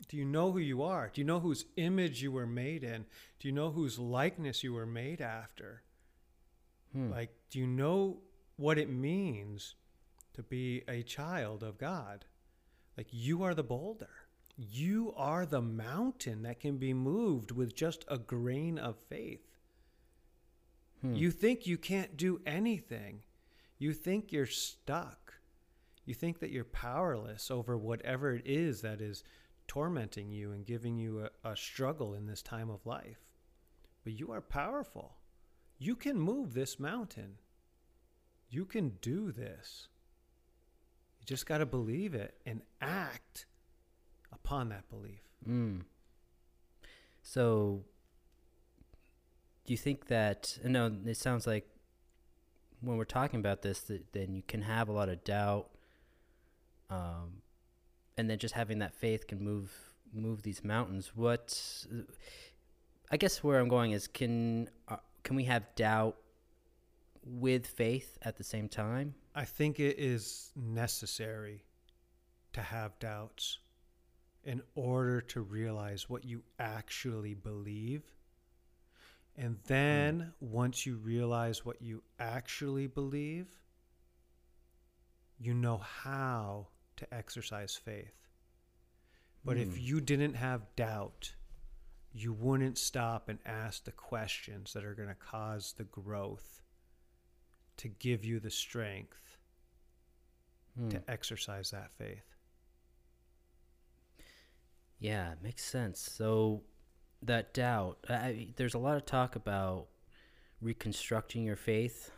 Do 0.08 0.18
you 0.18 0.26
know 0.26 0.52
who 0.52 0.60
you 0.60 0.84
are? 0.84 1.10
Do 1.14 1.22
you 1.22 1.26
know 1.26 1.40
whose 1.40 1.66
image 1.78 2.22
you 2.22 2.32
were 2.32 2.48
made 2.48 2.84
in? 2.84 3.06
Do 3.40 3.48
you 3.48 3.54
know 3.54 3.72
whose 3.72 3.98
likeness 4.00 4.64
you 4.64 4.74
were 4.74 4.86
made 4.86 5.22
after? 5.22 5.84
Hmm. 6.92 7.10
Like, 7.10 7.34
do 7.50 7.60
you 7.60 7.68
know 7.68 8.20
what 8.58 8.78
it 8.78 8.90
means 8.90 9.76
to 10.34 10.44
be 10.44 10.84
a 10.88 11.04
child 11.04 11.64
of 11.64 11.78
God? 11.78 12.26
Like, 12.98 13.08
you 13.12 13.44
are 13.44 13.54
the 13.54 13.64
boulder. 13.64 14.10
You 14.56 15.14
are 15.18 15.46
the 15.46 15.62
mountain 15.62 16.44
that 16.44 16.60
can 16.60 16.78
be 16.78 16.94
moved 16.94 17.52
with 17.52 17.76
just 17.76 18.06
a 18.08 18.18
grain 18.18 18.78
of 18.78 18.98
faith. 19.10 19.48
Hmm. 21.02 21.16
You 21.16 21.32
think 21.32 21.66
you 21.66 21.78
can't 21.78 22.16
do 22.16 22.40
anything. 22.46 23.24
You 23.80 23.94
think 23.94 24.32
you're 24.32 24.46
stuck. 24.46 25.34
You 26.06 26.14
think 26.14 26.40
that 26.40 26.52
you're 26.52 26.64
powerless 26.64 27.50
over 27.50 27.78
whatever 27.78 28.36
it 28.36 28.46
is 28.46 28.82
that 28.82 29.02
is 29.02 29.24
tormenting 29.68 30.32
you 30.32 30.52
and 30.52 30.66
giving 30.66 30.98
you 30.98 31.28
a, 31.44 31.50
a 31.52 31.56
struggle 31.56 32.14
in 32.14 32.28
this 32.28 32.42
time 32.42 32.70
of 32.70 32.86
life. 32.86 33.20
But 34.04 34.14
you 34.14 34.32
are 34.32 34.42
powerful. 34.42 35.16
You 35.78 35.96
can 35.96 36.20
move 36.20 36.54
this 36.54 36.80
mountain. 36.80 37.38
You 38.50 38.66
can 38.66 38.98
do 39.02 39.32
this. 39.32 39.88
You 41.20 41.26
just 41.26 41.46
got 41.46 41.60
to 41.60 41.66
believe 41.66 42.14
it 42.14 42.36
and 42.46 42.62
act 42.82 43.46
upon 44.34 44.70
that 44.70 44.90
belief. 44.90 45.22
Mm. 45.48 45.82
So, 47.22 47.84
do 49.66 49.74
you 49.74 49.78
think 49.78 50.08
that? 50.08 50.58
No, 50.64 50.92
it 51.06 51.18
sounds 51.18 51.48
like 51.48 51.68
when 52.82 52.98
we're 52.98 53.06
talking 53.06 53.40
about 53.40 53.62
this, 53.62 53.82
that 53.82 54.12
then 54.12 54.34
you 54.34 54.44
can 54.46 54.62
have 54.62 54.90
a 54.90 54.92
lot 54.92 55.10
of 55.10 55.24
doubt, 55.24 55.70
um, 56.90 57.42
and 58.18 58.30
then 58.30 58.38
just 58.38 58.54
having 58.54 58.80
that 58.80 58.94
faith 58.94 59.28
can 59.28 59.42
move 59.42 59.72
move 60.14 60.44
these 60.44 60.64
mountains. 60.64 61.12
What 61.16 61.86
I 63.10 63.18
guess 63.18 63.44
where 63.44 63.60
I'm 63.60 63.70
going 63.70 63.92
is 63.92 64.08
can 64.08 64.70
uh, 64.88 64.98
can 65.24 65.36
we 65.36 65.46
have 65.46 65.64
doubt 65.76 66.18
with 67.26 67.66
faith 67.68 68.18
at 68.22 68.38
the 68.38 68.44
same 68.44 68.68
time? 68.68 69.16
I 69.34 69.46
think 69.46 69.80
it 69.80 69.98
is 69.98 70.52
necessary 70.56 71.64
to 72.52 72.62
have 72.62 73.00
doubts 73.00 73.60
in 74.44 74.62
order 74.76 75.22
to 75.22 75.42
realize 75.42 76.10
what 76.10 76.26
you 76.26 76.44
actually 76.60 77.34
believe. 77.34 78.04
And 79.36 79.58
then 79.66 80.34
once 80.40 80.86
you 80.86 80.98
realize 80.98 81.66
what 81.66 81.82
you 81.82 82.04
actually 82.20 82.88
believe, 82.88 83.48
you 85.40 85.54
know 85.54 85.78
how 85.78 86.68
to 86.98 87.14
exercise 87.14 87.76
faith. 87.76 88.28
But 89.44 89.58
if 89.58 89.76
Hmm. 89.76 89.78
you 89.78 90.02
didn't 90.02 90.36
have 90.36 90.76
doubt, 90.76 91.36
you 92.12 92.32
wouldn't 92.34 92.78
stop 92.78 93.28
and 93.30 93.40
ask 93.46 93.84
the 93.84 93.92
questions 93.92 94.74
that 94.74 94.86
are 94.86 94.94
going 94.94 95.10
to 95.10 95.16
cause 95.16 95.74
the 95.74 95.84
growth 95.84 96.62
to 97.78 97.88
give 97.88 98.24
you 98.24 98.40
the 98.40 98.52
strength 98.52 99.38
Hmm. 100.76 100.90
to 100.90 101.10
exercise 101.10 101.72
that 101.72 101.92
faith. 101.98 102.33
Yeah, 105.04 105.34
it 105.34 105.40
makes 105.44 105.64
sense. 105.66 106.00
So 106.00 106.62
that 107.22 107.54
doubt, 107.54 107.98
I, 108.10 108.48
there's 108.56 108.74
a 108.74 108.78
lot 108.80 108.96
of 108.96 109.06
talk 109.06 109.36
about 109.36 109.88
reconstructing 110.62 111.44
your 111.44 111.58
faith. 111.58 112.10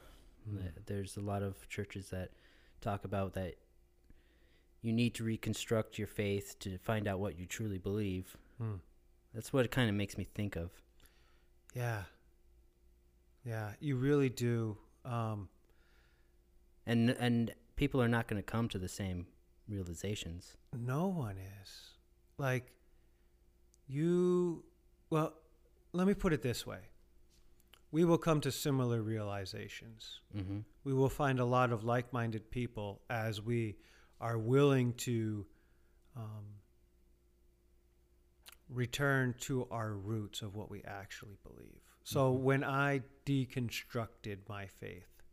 Th- 0.48 0.72
There's 0.86 1.18
a 1.18 1.22
lot 1.22 1.42
of 1.42 1.68
churches 1.68 2.10
that 2.12 2.30
talk 2.82 3.04
about 3.04 3.34
that 3.34 3.56
you 4.84 4.94
need 4.94 5.16
to 5.16 5.24
reconstruct 5.24 5.98
your 5.98 6.08
faith 6.08 6.58
to 6.60 6.78
find 6.78 7.08
out 7.08 7.20
what 7.20 7.40
you 7.40 7.48
truly 7.48 7.80
believe. 7.80 8.38
Hmm. 8.60 8.76
That's 9.34 9.52
what 9.52 9.66
it 9.66 9.72
kind 9.72 9.90
of 9.90 9.96
makes 9.96 10.16
me 10.16 10.28
think 10.36 10.56
of. 10.56 10.70
Yeah. 11.74 12.04
Yeah, 13.44 13.72
you 13.80 13.96
really 13.96 14.30
do. 14.30 14.78
Um, 15.04 15.50
And 16.86 17.10
and 17.10 17.52
people 17.76 18.00
are 18.00 18.08
not 18.08 18.28
going 18.28 18.40
to 18.42 18.46
come 18.46 18.70
to 18.70 18.78
the 18.78 18.88
same 18.88 19.26
realizations. 19.68 20.56
No 20.78 21.08
one 21.08 21.38
is. 21.64 21.95
Like, 22.38 22.74
you, 23.88 24.64
well, 25.10 25.34
let 25.94 26.08
me 26.08 26.14
put 26.14 26.34
it 26.34 26.42
this 26.42 26.66
way 26.66 26.80
we 27.92 28.04
will 28.04 28.18
come 28.18 28.42
to 28.42 28.52
similar 28.52 29.02
realizations. 29.02 30.20
Mm-hmm. 30.36 30.60
We 30.84 30.94
will 30.94 31.08
find 31.08 31.40
a 31.40 31.46
lot 31.46 31.72
of 31.72 31.86
like 31.86 32.12
minded 32.12 32.52
people 32.52 33.00
as 33.10 33.42
we 33.42 33.78
are 34.20 34.38
willing 34.38 34.92
to 34.96 35.46
um, 36.18 36.44
return 38.68 39.34
to 39.42 39.66
our 39.72 39.94
roots 39.94 40.42
of 40.42 40.58
what 40.58 40.70
we 40.70 40.84
actually 40.84 41.38
believe. 41.42 41.80
So 42.04 42.34
Mhm. 42.34 42.40
when 42.42 42.64
I 42.66 43.02
deconstructed 43.26 44.40
my 44.50 44.68
faith, 44.68 45.24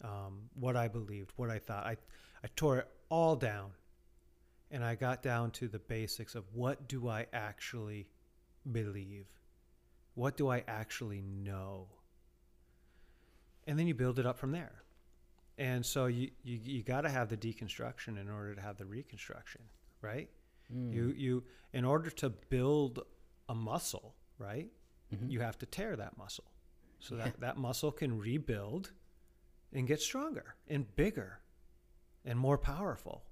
um, 0.00 0.48
what 0.54 0.76
I 0.76 0.88
believed, 0.88 1.32
what 1.36 1.50
I 1.50 1.58
thought, 1.58 1.84
I, 1.84 1.98
I 2.42 2.48
tore 2.56 2.78
it 2.78 2.88
all 3.10 3.36
down 3.36 3.72
and 4.74 4.84
I 4.84 4.96
got 4.96 5.22
down 5.22 5.52
to 5.52 5.68
the 5.68 5.78
basics 5.78 6.34
of 6.34 6.42
what 6.52 6.88
do 6.88 7.08
I 7.08 7.26
actually 7.32 8.08
believe? 8.72 9.26
What 10.14 10.36
do 10.36 10.48
I 10.48 10.64
actually 10.66 11.22
know? 11.22 11.86
And 13.68 13.78
then 13.78 13.86
you 13.86 13.94
build 13.94 14.18
it 14.18 14.26
up 14.26 14.36
from 14.36 14.50
there. 14.50 14.82
And 15.58 15.86
so 15.86 16.06
you, 16.06 16.32
you, 16.42 16.58
you 16.60 16.82
got 16.82 17.02
to 17.02 17.08
have 17.08 17.28
the 17.28 17.36
deconstruction 17.36 18.20
in 18.20 18.28
order 18.28 18.56
to 18.56 18.60
have 18.60 18.76
the 18.76 18.84
reconstruction, 18.84 19.60
right? 20.02 20.28
Mm. 20.74 20.92
You, 20.92 21.14
you, 21.16 21.44
in 21.72 21.84
order 21.84 22.10
to 22.10 22.30
build 22.30 22.98
a 23.48 23.54
muscle, 23.54 24.16
right? 24.38 24.72
Mhm. 25.14 25.30
You 25.30 25.38
have 25.40 25.56
to 25.58 25.66
tear 25.66 25.94
that 25.94 26.18
muscle 26.18 26.50
so 26.98 27.14
Yeah. 27.14 27.24
that 27.26 27.40
that 27.40 27.56
muscle 27.58 27.92
can 27.92 28.18
rebuild 28.18 28.90
and 29.72 29.86
get 29.86 30.00
stronger 30.00 30.56
and 30.66 30.96
bigger 30.96 31.38
and 32.24 32.36
more 32.36 32.58
powerful. 32.58 33.24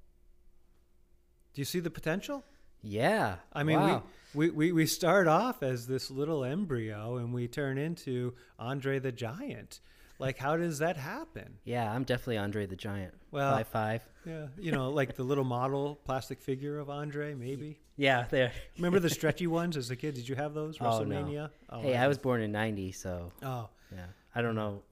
Do 1.54 1.60
you 1.60 1.64
see 1.64 1.80
the 1.80 1.90
potential? 1.90 2.44
yeah. 2.82 3.36
I 3.52 3.62
mean, 3.62 3.78
wow. 3.78 4.02
we, 4.34 4.50
we, 4.50 4.72
we, 4.72 4.86
start 4.86 5.28
off 5.28 5.62
as 5.62 5.86
this 5.86 6.10
little 6.10 6.44
embryo 6.44 7.16
and 7.18 7.32
we 7.32 7.46
turn 7.46 7.78
into 7.78 8.34
Andre 8.58 8.98
the 8.98 9.12
Giant. 9.12 9.80
Like, 10.18 10.38
how 10.38 10.56
does 10.56 10.78
that 10.78 10.96
happen? 10.96 11.58
yeah, 11.64 11.90
I'm 11.92 12.04
definitely 12.04 12.38
Andre 12.38 12.66
the 12.66 12.76
Giant. 12.76 13.14
Well- 13.30 13.56
five 13.56 13.68
five. 13.68 14.08
Yeah, 14.24 14.46
you 14.56 14.70
know, 14.70 14.90
like 14.90 15.16
the 15.16 15.24
little 15.24 15.42
model 15.42 15.98
plastic 16.04 16.40
figure 16.40 16.78
of 16.78 16.88
Andre, 16.88 17.34
maybe. 17.34 17.80
Yeah, 17.96 18.26
there. 18.30 18.52
Remember 18.76 19.00
the 19.00 19.10
stretchy 19.18 19.48
ones 19.48 19.76
as 19.76 19.90
a 19.90 19.96
kid? 19.96 20.14
Did 20.14 20.28
you 20.28 20.36
have 20.36 20.54
those? 20.54 20.76
Oh, 20.80 21.02
no. 21.02 21.16
WrestleMania? 21.24 21.50
Oh, 21.68 21.82
hey, 21.82 21.96
I 21.96 22.06
was 22.06 22.18
born 22.18 22.40
in 22.40 22.52
'90, 22.52 22.92
so 22.92 23.32
Oh, 23.42 23.68
yeah, 23.92 24.06
I 24.32 24.42
don't 24.42 24.54
know 24.54 24.82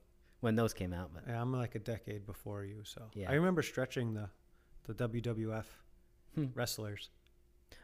when 0.41 0.57
those 0.57 0.75
came 0.75 0.93
out, 0.93 1.11
but 1.15 1.23
yeah, 1.29 1.41
I'm 1.41 1.53
like 1.53 1.77
a 1.77 1.79
decade 1.79 2.27
before 2.27 2.65
you, 2.65 2.81
so 2.83 3.03
Yeah. 3.15 3.31
I 3.31 3.35
remember 3.35 3.63
stretching 3.63 4.15
the 4.15 4.29
the 4.93 5.09
WWF 5.09 5.67
Hmm. 6.35 6.47
wrestlers. 6.55 7.11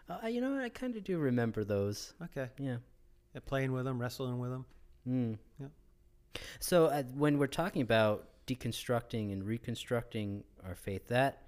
uh, 0.09 0.27
you 0.29 0.41
know. 0.41 0.57
I 0.59 0.69
kind 0.69 0.95
of 0.97 1.03
do 1.05 1.19
remember 1.19 1.65
those. 1.65 2.15
Okay, 2.23 2.49
Yeah. 2.59 2.77
yeah, 3.35 3.41
playing 3.45 3.73
with 3.73 3.85
them, 3.85 4.01
wrestling 4.01 4.39
with 4.39 4.51
them. 4.51 4.65
Mm. 5.09 5.39
Yeah. 5.61 6.41
So 6.61 6.87
uh, 6.87 7.03
when 7.15 7.39
we're 7.39 7.47
talking 7.49 7.83
about 7.83 8.29
deconstructing 8.47 9.33
and 9.33 9.43
reconstructing 9.45 10.45
our 10.65 10.75
faith, 10.77 11.09
that 11.09 11.43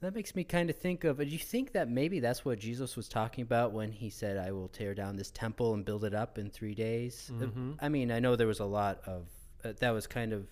that 0.00 0.14
makes 0.14 0.34
me 0.36 0.44
kind 0.44 0.70
of 0.70 0.76
think 0.76 1.02
of. 1.04 1.18
Do 1.18 1.24
you 1.26 1.38
think 1.38 1.72
that 1.72 1.88
maybe 1.90 2.20
that's 2.20 2.44
what 2.44 2.58
Jesus 2.60 2.96
was 2.96 3.08
talking 3.08 3.42
about 3.42 3.72
when 3.72 3.90
he 3.90 4.10
said, 4.10 4.36
"I 4.38 4.52
will 4.52 4.68
tear 4.68 4.94
down 4.94 5.16
this 5.16 5.30
temple 5.32 5.74
and 5.74 5.84
build 5.84 6.04
it 6.04 6.14
up 6.14 6.38
in 6.38 6.50
three 6.50 6.74
days"? 6.74 7.30
Uh, 7.34 7.46
Mhm. 7.46 7.78
I 7.80 7.88
mean, 7.88 8.12
I 8.12 8.20
know 8.20 8.36
there 8.36 8.46
was 8.46 8.60
a 8.60 8.64
lot 8.64 9.00
of 9.06 9.26
uh, 9.64 9.72
that 9.80 9.90
was 9.90 10.06
kind 10.06 10.32
of 10.32 10.46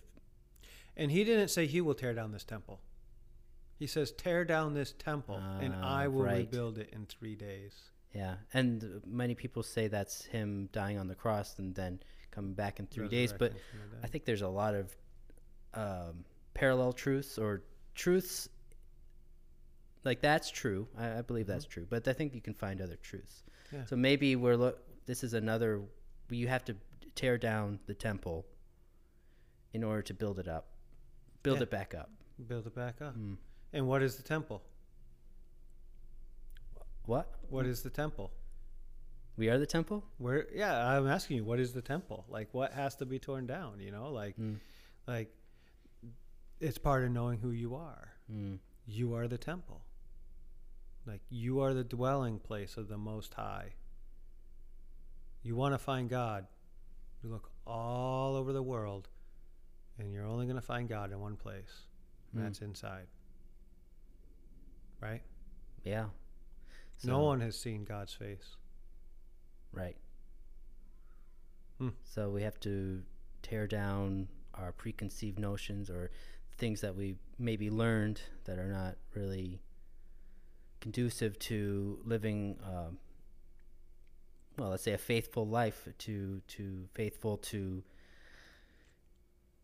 And 0.99 1.11
he 1.13 1.25
didn't 1.25 1.49
say 1.49 1.67
he 1.67 1.81
will 1.83 1.95
tear 1.95 2.13
down 2.15 2.33
this 2.33 2.43
temple. 2.45 2.81
He 3.79 3.87
says, 3.87 4.13
"Tear 4.13 4.45
down 4.45 4.75
this 4.75 4.93
temple, 4.99 5.37
and 5.37 5.75
Ah, 5.75 5.99
I 6.03 6.09
will 6.09 6.23
right. 6.25 6.39
rebuild 6.39 6.79
it 6.79 6.91
in 6.93 7.07
three 7.07 7.35
days." 7.37 7.75
yeah, 8.15 8.37
and 8.55 8.83
uh, 8.83 8.87
many 9.07 9.35
people 9.35 9.63
say 9.63 9.89
that's 9.89 10.25
him 10.25 10.69
dying 10.73 10.99
on 10.99 11.07
the 11.09 11.15
cross 11.15 11.59
and 11.59 11.75
then 11.75 12.01
coming 12.31 12.55
back 12.55 12.79
in 12.81 12.87
three 12.87 13.09
days, 13.09 13.31
but 13.33 13.53
Resurrecting 13.53 13.81
from 13.91 14.01
the 14.01 14.07
I 14.07 14.09
think 14.09 14.25
there's 14.25 14.43
a 14.43 14.49
lot 14.49 14.75
of 14.75 14.97
um, 15.75 16.25
parallel 16.55 16.93
truths 16.95 17.37
or 17.39 17.63
truths 17.95 18.49
like 20.05 20.21
that's 20.21 20.51
true. 20.51 20.87
I, 20.97 21.19
I 21.19 21.23
believe 21.23 21.47
that's 21.47 21.65
true, 21.67 21.87
but 21.89 22.07
I 22.09 22.13
think 22.13 22.35
you 22.35 22.41
can 22.41 22.55
find 22.55 22.81
other 22.81 22.97
truths. 22.97 23.43
Yeah. 23.73 23.85
So 23.87 23.97
maybe 23.97 24.37
we're 24.37 24.57
look. 24.57 24.79
This 25.07 25.23
is 25.25 25.35
another. 25.35 25.83
You 26.31 26.49
have 26.49 26.65
to 26.67 26.77
tear 27.15 27.37
down 27.39 27.79
the 27.87 27.95
temple 27.95 28.47
in 29.73 29.83
order 29.85 30.03
to 30.03 30.15
build 30.15 30.39
it 30.39 30.49
up, 30.49 30.69
build 31.43 31.59
Yeah. 31.59 31.65
it 31.65 31.71
back 31.71 31.95
up. 31.95 32.11
build 32.47 32.67
it 32.67 32.75
back 32.75 33.01
up. 33.03 33.17
Mm. 33.17 33.37
And 33.77 33.87
what 33.87 34.01
is 34.03 34.17
the 34.17 34.23
temple? 34.23 34.63
What? 37.05 37.31
What 37.51 37.67
is 37.67 37.83
the 37.83 37.91
temple? 37.91 38.33
We 39.37 39.51
are 39.51 39.59
the 39.59 39.67
temple. 39.67 40.03
Where? 40.17 40.47
Yeah, 40.51 40.75
I'm 40.93 41.07
asking 41.07 41.37
you, 41.37 41.45
what 41.45 41.61
is 41.61 41.75
the 41.75 41.83
temple? 41.83 42.25
Like, 42.27 42.49
what 42.55 42.73
has 42.73 42.95
to 42.97 43.05
be 43.05 43.19
torn 43.19 43.47
down? 43.47 43.81
You 43.81 43.91
know, 43.91 44.11
like, 44.11 44.35
Mm. 44.39 44.61
like, 45.07 45.31
it's 46.59 46.79
part 46.79 47.05
of 47.05 47.11
knowing 47.11 47.39
who 47.41 47.51
you 47.51 47.75
are. 47.75 48.15
Mm. 48.33 48.61
You 48.87 49.13
are 49.15 49.29
the 49.29 49.37
temple. 49.37 49.83
Like, 51.05 51.21
you 51.29 51.61
are 51.61 51.75
the 51.75 51.85
dwelling 51.85 52.39
place 52.39 52.79
of 52.79 52.89
the 52.89 52.97
Most 52.97 53.35
High. 53.35 53.75
You 55.43 55.55
want 55.55 55.75
to 55.75 55.79
find 55.79 56.09
God. 56.09 56.47
You 57.23 57.29
look 57.29 57.51
all 57.67 58.37
over 58.37 58.55
the 58.55 58.63
world, 58.63 59.11
and 59.99 60.11
you're 60.15 60.25
only 60.25 60.47
going 60.47 60.57
to 60.57 60.63
find 60.63 60.89
God 60.89 61.13
in 61.13 61.21
one 61.21 61.37
place, 61.37 61.83
and 62.33 62.41
Mm. 62.41 62.45
that's 62.47 62.63
inside. 62.63 63.09
Right? 65.01 65.23
Yeah. 65.85 66.07
no 67.05 67.21
one 67.21 67.41
has 67.41 67.59
seen 67.59 67.85
God's 67.85 68.13
face. 68.13 68.57
Right. 69.73 69.97
Hmm. 71.79 71.91
So 72.05 72.31
we 72.31 72.43
have 72.43 72.59
to 72.61 73.03
tear 73.43 73.67
down 73.67 74.29
our 74.55 74.73
preconceived 74.73 75.39
notions 75.39 75.91
or 75.91 76.11
things 76.59 76.81
that 76.81 76.97
we 76.97 77.17
maybe 77.39 77.71
learned 77.71 78.21
that 78.45 78.59
are 78.59 78.71
not 78.71 78.97
really 79.15 79.61
conducive 80.81 81.39
to 81.39 81.99
living, 82.05 82.57
um, 82.65 82.99
well, 84.59 84.71
let's 84.71 84.83
say 84.83 84.93
a 84.93 84.99
faithful 84.99 85.47
life, 85.47 85.87
to 85.99 86.41
to 86.49 86.89
faithful 86.95 87.37
to 87.39 87.83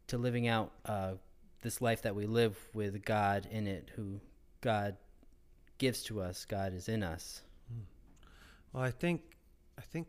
to 0.08 0.18
living 0.18 0.46
out 0.48 0.72
uh, 0.84 1.12
this 1.62 1.80
life 1.80 2.02
that 2.02 2.14
we 2.14 2.26
live 2.26 2.58
with 2.74 3.04
God 3.04 3.48
in 3.50 3.66
it, 3.66 3.90
who 3.96 4.20
God 4.60 4.96
gives 5.82 6.04
to 6.04 6.20
us. 6.22 6.44
God 6.44 6.72
is 6.74 6.88
in 6.88 7.02
us. 7.02 7.42
Hmm. 7.68 7.80
Well, 8.72 8.84
I 8.84 8.92
think 8.92 9.22
I 9.76 9.80
think 9.80 10.06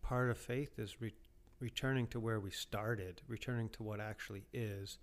part 0.00 0.30
of 0.30 0.38
faith 0.38 0.78
is 0.78 1.00
re- 1.00 1.12
returning 1.58 2.06
to 2.08 2.20
where 2.20 2.38
we 2.38 2.52
started, 2.52 3.22
returning 3.26 3.68
to 3.70 3.82
what 3.82 3.98
actually 3.98 4.44
is. 4.52 4.98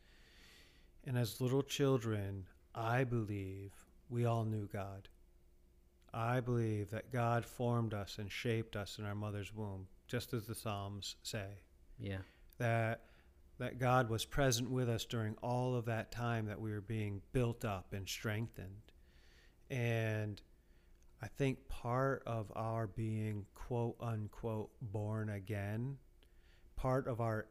And 1.06 1.18
as 1.18 1.42
little 1.42 1.62
children, 1.62 2.46
I 2.74 3.04
believe 3.04 3.74
we 4.10 4.24
all 4.24 4.46
knew 4.46 4.70
God. 4.72 5.10
I 6.14 6.40
believe 6.40 6.90
that 6.92 7.12
God 7.12 7.44
formed 7.44 7.94
us 7.94 8.18
and 8.18 8.32
shaped 8.32 8.78
us 8.78 9.00
in 9.00 9.06
our 9.06 9.16
mother's 9.16 9.54
womb, 9.54 9.88
just 10.08 10.34
as 10.34 10.46
the 10.46 10.56
Psalms 10.56 11.18
say. 11.22 11.48
Yeah. 12.00 12.24
That 12.60 13.02
that 13.58 13.78
God 13.78 14.10
was 14.10 14.24
present 14.24 14.72
with 14.72 14.88
us 14.88 15.04
during 15.04 15.36
all 15.44 15.76
of 15.76 15.84
that 15.86 16.14
time 16.14 16.46
that 16.46 16.62
we 16.62 16.72
were 16.72 16.80
being 16.80 17.22
built 17.34 17.66
up 17.66 17.92
and 17.92 18.08
strengthened. 18.08 18.93
And 19.74 20.40
I 21.22 21.28
think 21.28 21.68
part 21.68 22.22
of 22.28 22.52
our 22.56 22.86
being 22.86 23.46
quote 23.56 23.96
unquote 24.00 24.70
born 24.82 25.30
again, 25.30 25.98
part 26.76 27.08
of 27.08 27.20
our 27.20 27.48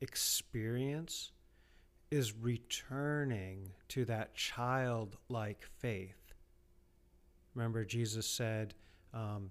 experience 0.00 1.32
is 2.10 2.34
returning 2.34 3.72
to 3.88 4.06
that 4.06 4.34
childlike 4.34 5.66
faith. 5.78 6.32
Remember, 7.54 7.84
Jesus 7.84 8.26
said, 8.26 8.74
um, 9.12 9.50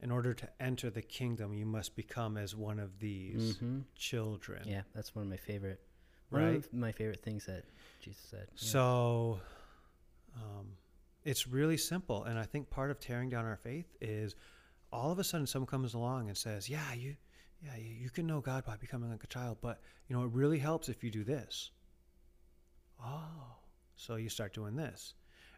in 0.00 0.10
order 0.10 0.32
to 0.32 0.48
enter 0.60 0.88
the 0.88 1.02
kingdom, 1.02 1.52
you 1.52 1.66
must 1.66 1.94
become 1.94 2.36
as 2.38 2.54
one 2.56 2.78
of 2.78 2.98
these 3.00 3.56
hmm 3.58 3.80
children. 3.94 4.62
Yeah, 4.66 4.82
that's 4.94 5.14
one 5.14 5.24
of 5.24 5.30
my 5.30 5.36
favorite. 5.36 5.80
One 6.30 6.42
Right? 6.42 6.56
of 6.56 6.72
my 6.72 6.92
favorite 6.92 7.22
things 7.22 7.44
that 7.46 7.64
Jesus 8.00 8.22
said. 8.30 8.46
Yeah. 8.56 8.68
So 8.70 9.40
um, 10.36 10.68
it's 11.26 11.48
really 11.48 11.76
simple. 11.76 12.24
And 12.24 12.38
I 12.38 12.44
think 12.44 12.70
part 12.70 12.90
of 12.90 13.00
tearing 13.00 13.28
down 13.28 13.44
our 13.44 13.56
faith 13.56 13.96
is 14.00 14.36
all 14.92 15.10
of 15.10 15.18
a 15.18 15.24
sudden 15.24 15.46
someone 15.46 15.66
comes 15.66 15.92
along 15.92 16.28
and 16.28 16.36
says, 16.36 16.70
Yeah, 16.70 16.94
you 16.94 17.16
yeah, 17.62 17.76
you, 17.76 18.10
can 18.10 18.26
know 18.26 18.40
God 18.40 18.64
by 18.64 18.76
becoming 18.76 19.10
like 19.10 19.24
a 19.24 19.26
child, 19.26 19.58
but 19.60 19.80
you 20.08 20.16
know, 20.16 20.22
it 20.22 20.30
really 20.32 20.58
helps 20.58 20.88
if 20.88 21.02
you 21.02 21.10
do 21.10 21.24
this. 21.24 21.70
Oh. 23.02 23.56
So 23.96 24.16
you 24.16 24.28
start 24.28 24.52
doing 24.52 24.76
this. 24.76 25.14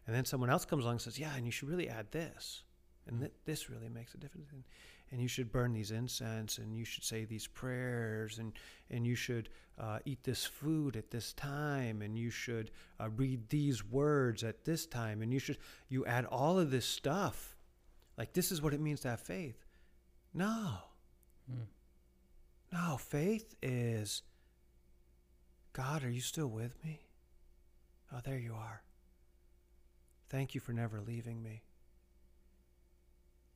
And 0.07 0.15
then 0.15 0.25
someone 0.25 0.49
else 0.49 0.65
comes 0.65 0.85
along 0.85 0.93
and 0.93 1.01
says, 1.01 1.19
Yeah, 1.19 1.35
and 1.35 1.45
you 1.45 1.51
should 1.51 1.69
really 1.69 1.87
add 1.87 2.11
this. 2.11 2.63
And 3.07 3.19
th- 3.19 3.33
this 3.45 3.69
really 3.69 3.89
makes 3.89 4.13
a 4.15 4.17
difference. 4.17 4.49
And, 4.51 4.63
and 5.11 5.21
you 5.21 5.27
should 5.27 5.51
burn 5.51 5.73
these 5.73 5.91
incense 5.91 6.57
and 6.57 6.75
you 6.75 6.85
should 6.85 7.03
say 7.03 7.25
these 7.25 7.47
prayers 7.47 8.37
and 8.37 8.53
and 8.89 9.05
you 9.05 9.15
should 9.15 9.49
uh, 9.79 9.99
eat 10.05 10.23
this 10.23 10.45
food 10.45 10.95
at 10.95 11.09
this 11.09 11.33
time 11.33 12.01
and 12.01 12.17
you 12.17 12.29
should 12.29 12.71
uh, 12.99 13.09
read 13.15 13.49
these 13.49 13.85
words 13.85 14.43
at 14.43 14.65
this 14.65 14.85
time 14.85 15.21
and 15.21 15.33
you 15.33 15.39
should 15.39 15.57
you 15.87 16.05
add 16.05 16.25
all 16.25 16.59
of 16.59 16.71
this 16.71 16.85
stuff. 16.85 17.55
Like 18.17 18.33
this 18.33 18.51
is 18.51 18.61
what 18.61 18.73
it 18.73 18.81
means 18.81 18.99
to 19.01 19.09
have 19.09 19.21
faith. 19.21 19.65
No. 20.33 20.73
Hmm. 21.49 21.63
no 22.71 22.97
faith 22.97 23.55
is 23.63 24.21
god 25.73 26.03
are 26.03 26.11
you 26.11 26.21
still 26.21 26.47
with 26.47 26.83
me? 26.83 27.01
Oh 28.13 28.19
there 28.23 28.37
you 28.37 28.53
are. 28.53 28.83
Thank 30.29 30.53
you 30.53 30.61
for 30.61 30.73
never 30.73 31.01
leaving 31.01 31.41
me. 31.41 31.63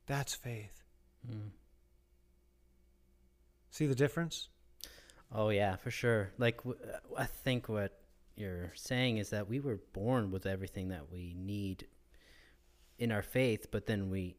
That's 0.06 0.34
faith 0.34 0.83
Mm. 1.28 1.50
see 3.70 3.86
the 3.86 3.94
difference 3.94 4.48
Oh 5.34 5.48
yeah, 5.48 5.76
for 5.76 5.90
sure. 5.90 6.30
Like 6.38 6.58
w- 6.58 6.78
uh, 6.82 6.98
I 7.18 7.24
think 7.26 7.68
what 7.68 7.98
you're 8.36 8.72
saying 8.74 9.18
is 9.18 9.30
that 9.30 9.48
we 9.48 9.58
were 9.58 9.80
born 9.92 10.30
with 10.30 10.46
everything 10.46 10.88
that 10.88 11.10
we 11.10 11.34
need 11.36 11.88
in 12.98 13.10
our 13.10 13.22
faith, 13.22 13.66
but 13.72 13.86
then 13.86 14.10
we 14.10 14.36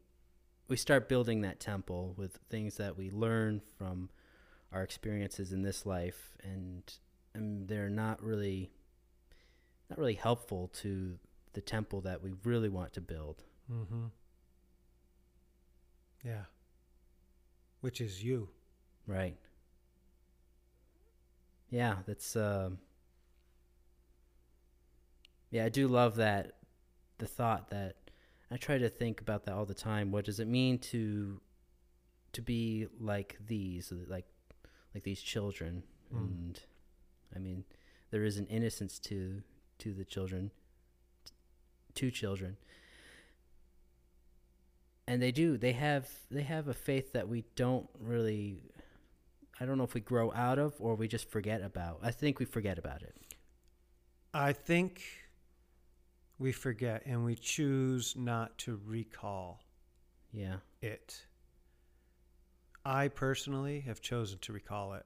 we 0.68 0.78
start 0.78 1.10
building 1.10 1.42
that 1.42 1.60
temple 1.60 2.16
with 2.18 2.40
things 2.50 2.78
that 2.78 2.98
we 2.98 3.12
learn 3.12 3.62
from 3.78 4.10
our 4.72 4.82
experiences 4.82 5.52
in 5.52 5.62
this 5.62 5.86
life 5.86 6.36
and 6.42 6.94
and 7.34 7.68
they're 7.68 7.90
not 7.90 8.24
really 8.24 8.72
not 9.90 10.00
really 10.00 10.16
helpful 10.16 10.70
to 10.70 11.20
the 11.54 11.62
temple 11.62 12.02
that 12.02 12.24
we 12.24 12.34
really 12.44 12.70
want 12.70 12.94
to 12.94 13.02
build. 13.02 13.44
Mm-hmm. 13.72 14.06
Yeah. 16.24 16.46
Which 17.86 18.02
is 18.02 18.24
you. 18.24 18.50
Right. 19.06 19.38
Yeah, 21.70 21.98
that's 22.08 22.36
um 22.36 22.80
Yeah, 25.52 25.66
I 25.66 25.70
do 25.70 25.88
love 25.88 26.16
that 26.16 26.54
the 27.20 27.28
thought 27.28 27.70
that 27.70 27.98
I 28.50 28.58
try 28.58 28.80
to 28.80 28.90
think 28.90 29.22
about 29.22 29.46
that 29.46 29.54
all 29.54 29.68
the 29.68 29.76
time. 29.76 30.12
What 30.12 30.26
does 30.26 30.40
it 30.40 30.48
mean 30.48 30.80
to 30.80 31.40
to 32.34 32.42
be 32.42 32.88
like 33.00 33.38
these 33.46 33.94
like 34.08 34.26
like 34.96 35.04
these 35.04 35.22
children? 35.22 35.84
Mm. 36.12 36.18
And 36.18 36.60
I 37.36 37.38
mean, 37.38 37.66
there 38.10 38.24
is 38.24 38.38
an 38.38 38.48
innocence 38.48 38.98
to 39.02 39.44
to 39.78 39.94
the 39.94 40.06
children 40.06 40.50
to 41.94 42.10
children. 42.10 42.58
And 45.08 45.22
they 45.22 45.32
do. 45.32 45.58
They 45.58 45.74
have 45.74 46.10
they 46.32 46.42
have 46.44 46.68
a 46.68 46.74
faith 46.74 47.14
that 47.14 47.28
we 47.28 47.44
don't 47.56 47.88
really 48.00 48.64
I 49.60 49.66
don't 49.66 49.78
know 49.78 49.84
if 49.84 49.94
we 49.94 50.02
grow 50.02 50.34
out 50.34 50.60
of 50.60 50.74
or 50.80 50.96
we 50.96 51.08
just 51.08 51.30
forget 51.30 51.62
about. 51.62 52.00
I 52.02 52.12
think 52.12 52.40
we 52.40 52.46
forget 52.46 52.78
about 52.78 53.04
it. 53.04 53.16
I 54.34 54.52
think 54.52 55.02
we 56.40 56.52
forget 56.52 57.04
and 57.06 57.24
we 57.24 57.36
choose 57.36 58.16
not 58.18 58.58
to 58.60 58.80
recall 58.86 59.62
Yeah. 60.32 60.58
it. 60.82 61.26
I 62.84 63.08
personally 63.08 63.80
have 63.82 64.02
chosen 64.02 64.40
to 64.40 64.54
recall 64.54 64.94
it. 64.94 65.06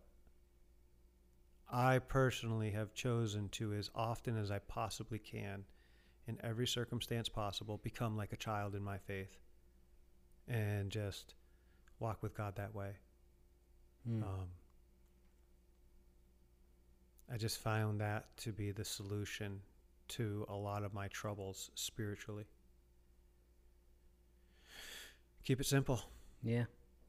I 1.72 2.00
personally 2.00 2.72
have 2.72 2.96
chosen 2.96 3.48
to, 3.50 3.74
as 3.74 3.92
often 3.94 4.36
as 4.36 4.50
I 4.50 4.58
possibly 4.58 5.20
can, 5.20 5.66
in 6.26 6.40
every 6.44 6.66
circumstance 6.66 7.30
possible, 7.30 7.78
become 7.78 8.18
like 8.18 8.34
a 8.34 8.38
child 8.38 8.74
in 8.74 8.84
my 8.84 8.98
faith 8.98 9.38
and 10.50 10.90
just 10.90 11.36
walk 12.00 12.22
with 12.22 12.36
God 12.36 12.56
that 12.56 12.74
way. 12.74 12.92
Mm. 14.10 14.24
Um, 14.24 14.48
I 17.32 17.38
just 17.38 17.60
found 17.60 18.02
that 18.02 18.26
to 18.38 18.52
be 18.52 18.72
the 18.72 18.84
solution 18.84 19.62
to 20.10 20.46
a 20.50 20.56
lot 20.56 20.84
of 20.84 20.94
my 20.94 21.08
troubles 21.10 21.70
spiritually. 21.76 22.46
Keep 25.44 25.62
it 25.62 25.66
simple. 25.66 26.02
yeah. 26.44 26.66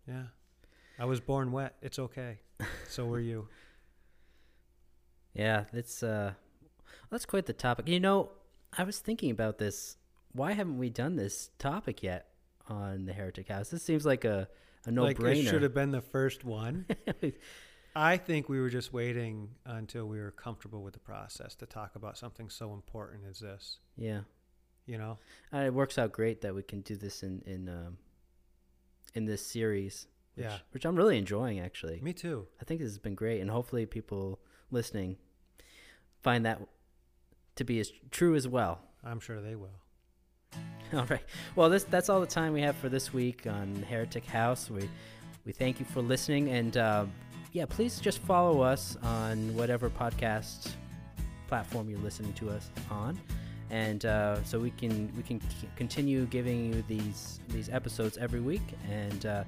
Yeah. 0.07 0.25
I 0.99 1.05
was 1.07 1.21
born 1.21 1.51
wet. 1.53 1.77
It's 1.81 1.99
okay. 1.99 2.41
So 2.89 3.07
were 3.07 3.21
you. 3.21 3.49
Yeah, 5.33 5.67
it's 5.73 6.03
uh 6.03 6.33
that's 7.09 7.25
quite 7.25 7.47
the 7.47 7.53
topic. 7.53 7.87
You 7.87 8.01
know, 8.01 8.31
I 8.77 8.83
was 8.83 8.99
thinking 8.99 9.31
about 9.31 9.59
this. 9.59 9.97
Why 10.33 10.55
haven't 10.55 10.77
we 10.77 10.91
done 10.91 11.15
this 11.15 11.51
topic 11.57 12.03
yet 12.03 12.30
on 12.71 13.05
the 13.05 13.13
Heretic 13.13 13.49
House? 13.49 13.69
This 13.69 13.83
seems 13.83 14.07
like 14.07 14.25
a 14.25 14.49
a 14.87 14.93
like 14.93 15.21
it 15.21 15.45
should 15.45 15.63
have 15.63 15.75
been 15.75 15.91
the 15.91 16.01
first 16.01 16.45
one. 16.45 16.87
I 17.95 18.17
think 18.17 18.49
we 18.49 18.61
were 18.61 18.71
just 18.71 18.93
waiting 18.93 19.51
until 19.67 20.07
we 20.07 20.21
were 20.21 20.31
comfortable 20.31 20.83
with 20.83 20.95
the 20.95 21.01
process 21.01 21.55
to 21.57 21.67
talk 21.67 21.97
about 21.97 22.17
something 22.17 22.49
so 22.49 22.73
important 22.73 23.25
as 23.29 23.41
this. 23.41 23.79
yeah. 23.97 24.21
You 24.87 24.99
know? 24.99 25.19
Uh, 25.53 25.59
it 25.59 25.75
works 25.75 25.99
out 25.99 26.11
great 26.11 26.41
that 26.41 26.55
we 26.55 26.63
can 26.63 26.81
do 26.81 26.97
this 26.97 27.23
in 27.23 27.43
in 27.47 27.69
um 27.69 27.99
in 29.15 29.25
this 29.25 29.45
series. 29.45 30.07
Which, 30.35 30.47
Yeah. 30.47 30.59
Which 30.73 30.85
I'm 30.85 30.97
really 30.97 31.19
enjoying 31.19 31.61
actually. 31.61 32.01
Me 32.01 32.13
too. 32.13 32.47
I 32.61 32.65
think 32.65 32.81
this 32.81 32.91
has 32.91 32.99
been 32.99 33.15
great, 33.15 33.41
and 33.41 33.51
hopefully, 33.51 33.87
people 33.87 34.41
listening 34.71 35.17
find 36.23 36.45
that 36.47 36.61
to 37.57 37.65
be 37.65 37.79
as 37.81 37.93
true 38.11 38.35
as 38.35 38.49
well. 38.49 38.81
I'm 39.05 39.21
sure 39.21 39.41
they 39.41 39.55
will. 39.55 39.81
All 40.95 41.07
right. 41.09 41.23
Well, 41.55 41.71
this 41.71 41.85
that's 41.85 42.09
all 42.09 42.21
the 42.21 42.27
time 42.27 42.53
we 42.53 42.63
have 42.63 42.75
for 42.77 42.89
this 42.89 43.13
week 43.13 43.47
on 43.47 43.85
Heretic 43.89 44.25
House. 44.25 44.69
We 44.69 44.89
we 45.45 45.53
thank 45.53 45.79
you 45.79 45.87
for 45.87 46.03
listening, 46.03 46.49
and 46.49 46.77
uh, 46.77 47.05
yeah, 47.53 47.65
please 47.67 48.01
just 48.01 48.19
follow 48.19 48.61
us 48.61 48.97
on 49.03 49.55
whatever 49.55 49.89
podcast 49.89 50.73
platform 51.47 51.89
you're 51.89 52.01
listening 52.01 52.33
to 52.35 52.51
us 52.51 52.71
on, 52.91 53.21
and 53.71 54.05
uh, 54.05 54.43
so 54.43 54.59
we 54.59 54.71
can 54.71 55.13
we 55.17 55.23
can 55.23 55.41
continue 55.77 56.27
giving 56.27 56.73
you 56.73 56.83
these 56.89 57.39
these 57.49 57.69
episodes 57.69 58.19
every 58.19 58.41
week, 58.41 58.63
and 58.91 59.27
uh, 59.27 59.45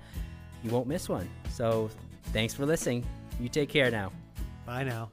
you 0.62 0.70
won't 0.70 0.86
miss 0.86 1.08
one. 1.08 1.28
So 1.50 1.90
thanks 2.26 2.54
for 2.54 2.66
listening. 2.66 3.04
You 3.40 3.48
take 3.48 3.68
care 3.68 3.90
now. 3.90 4.12
Bye 4.64 4.84
now. 4.84 5.10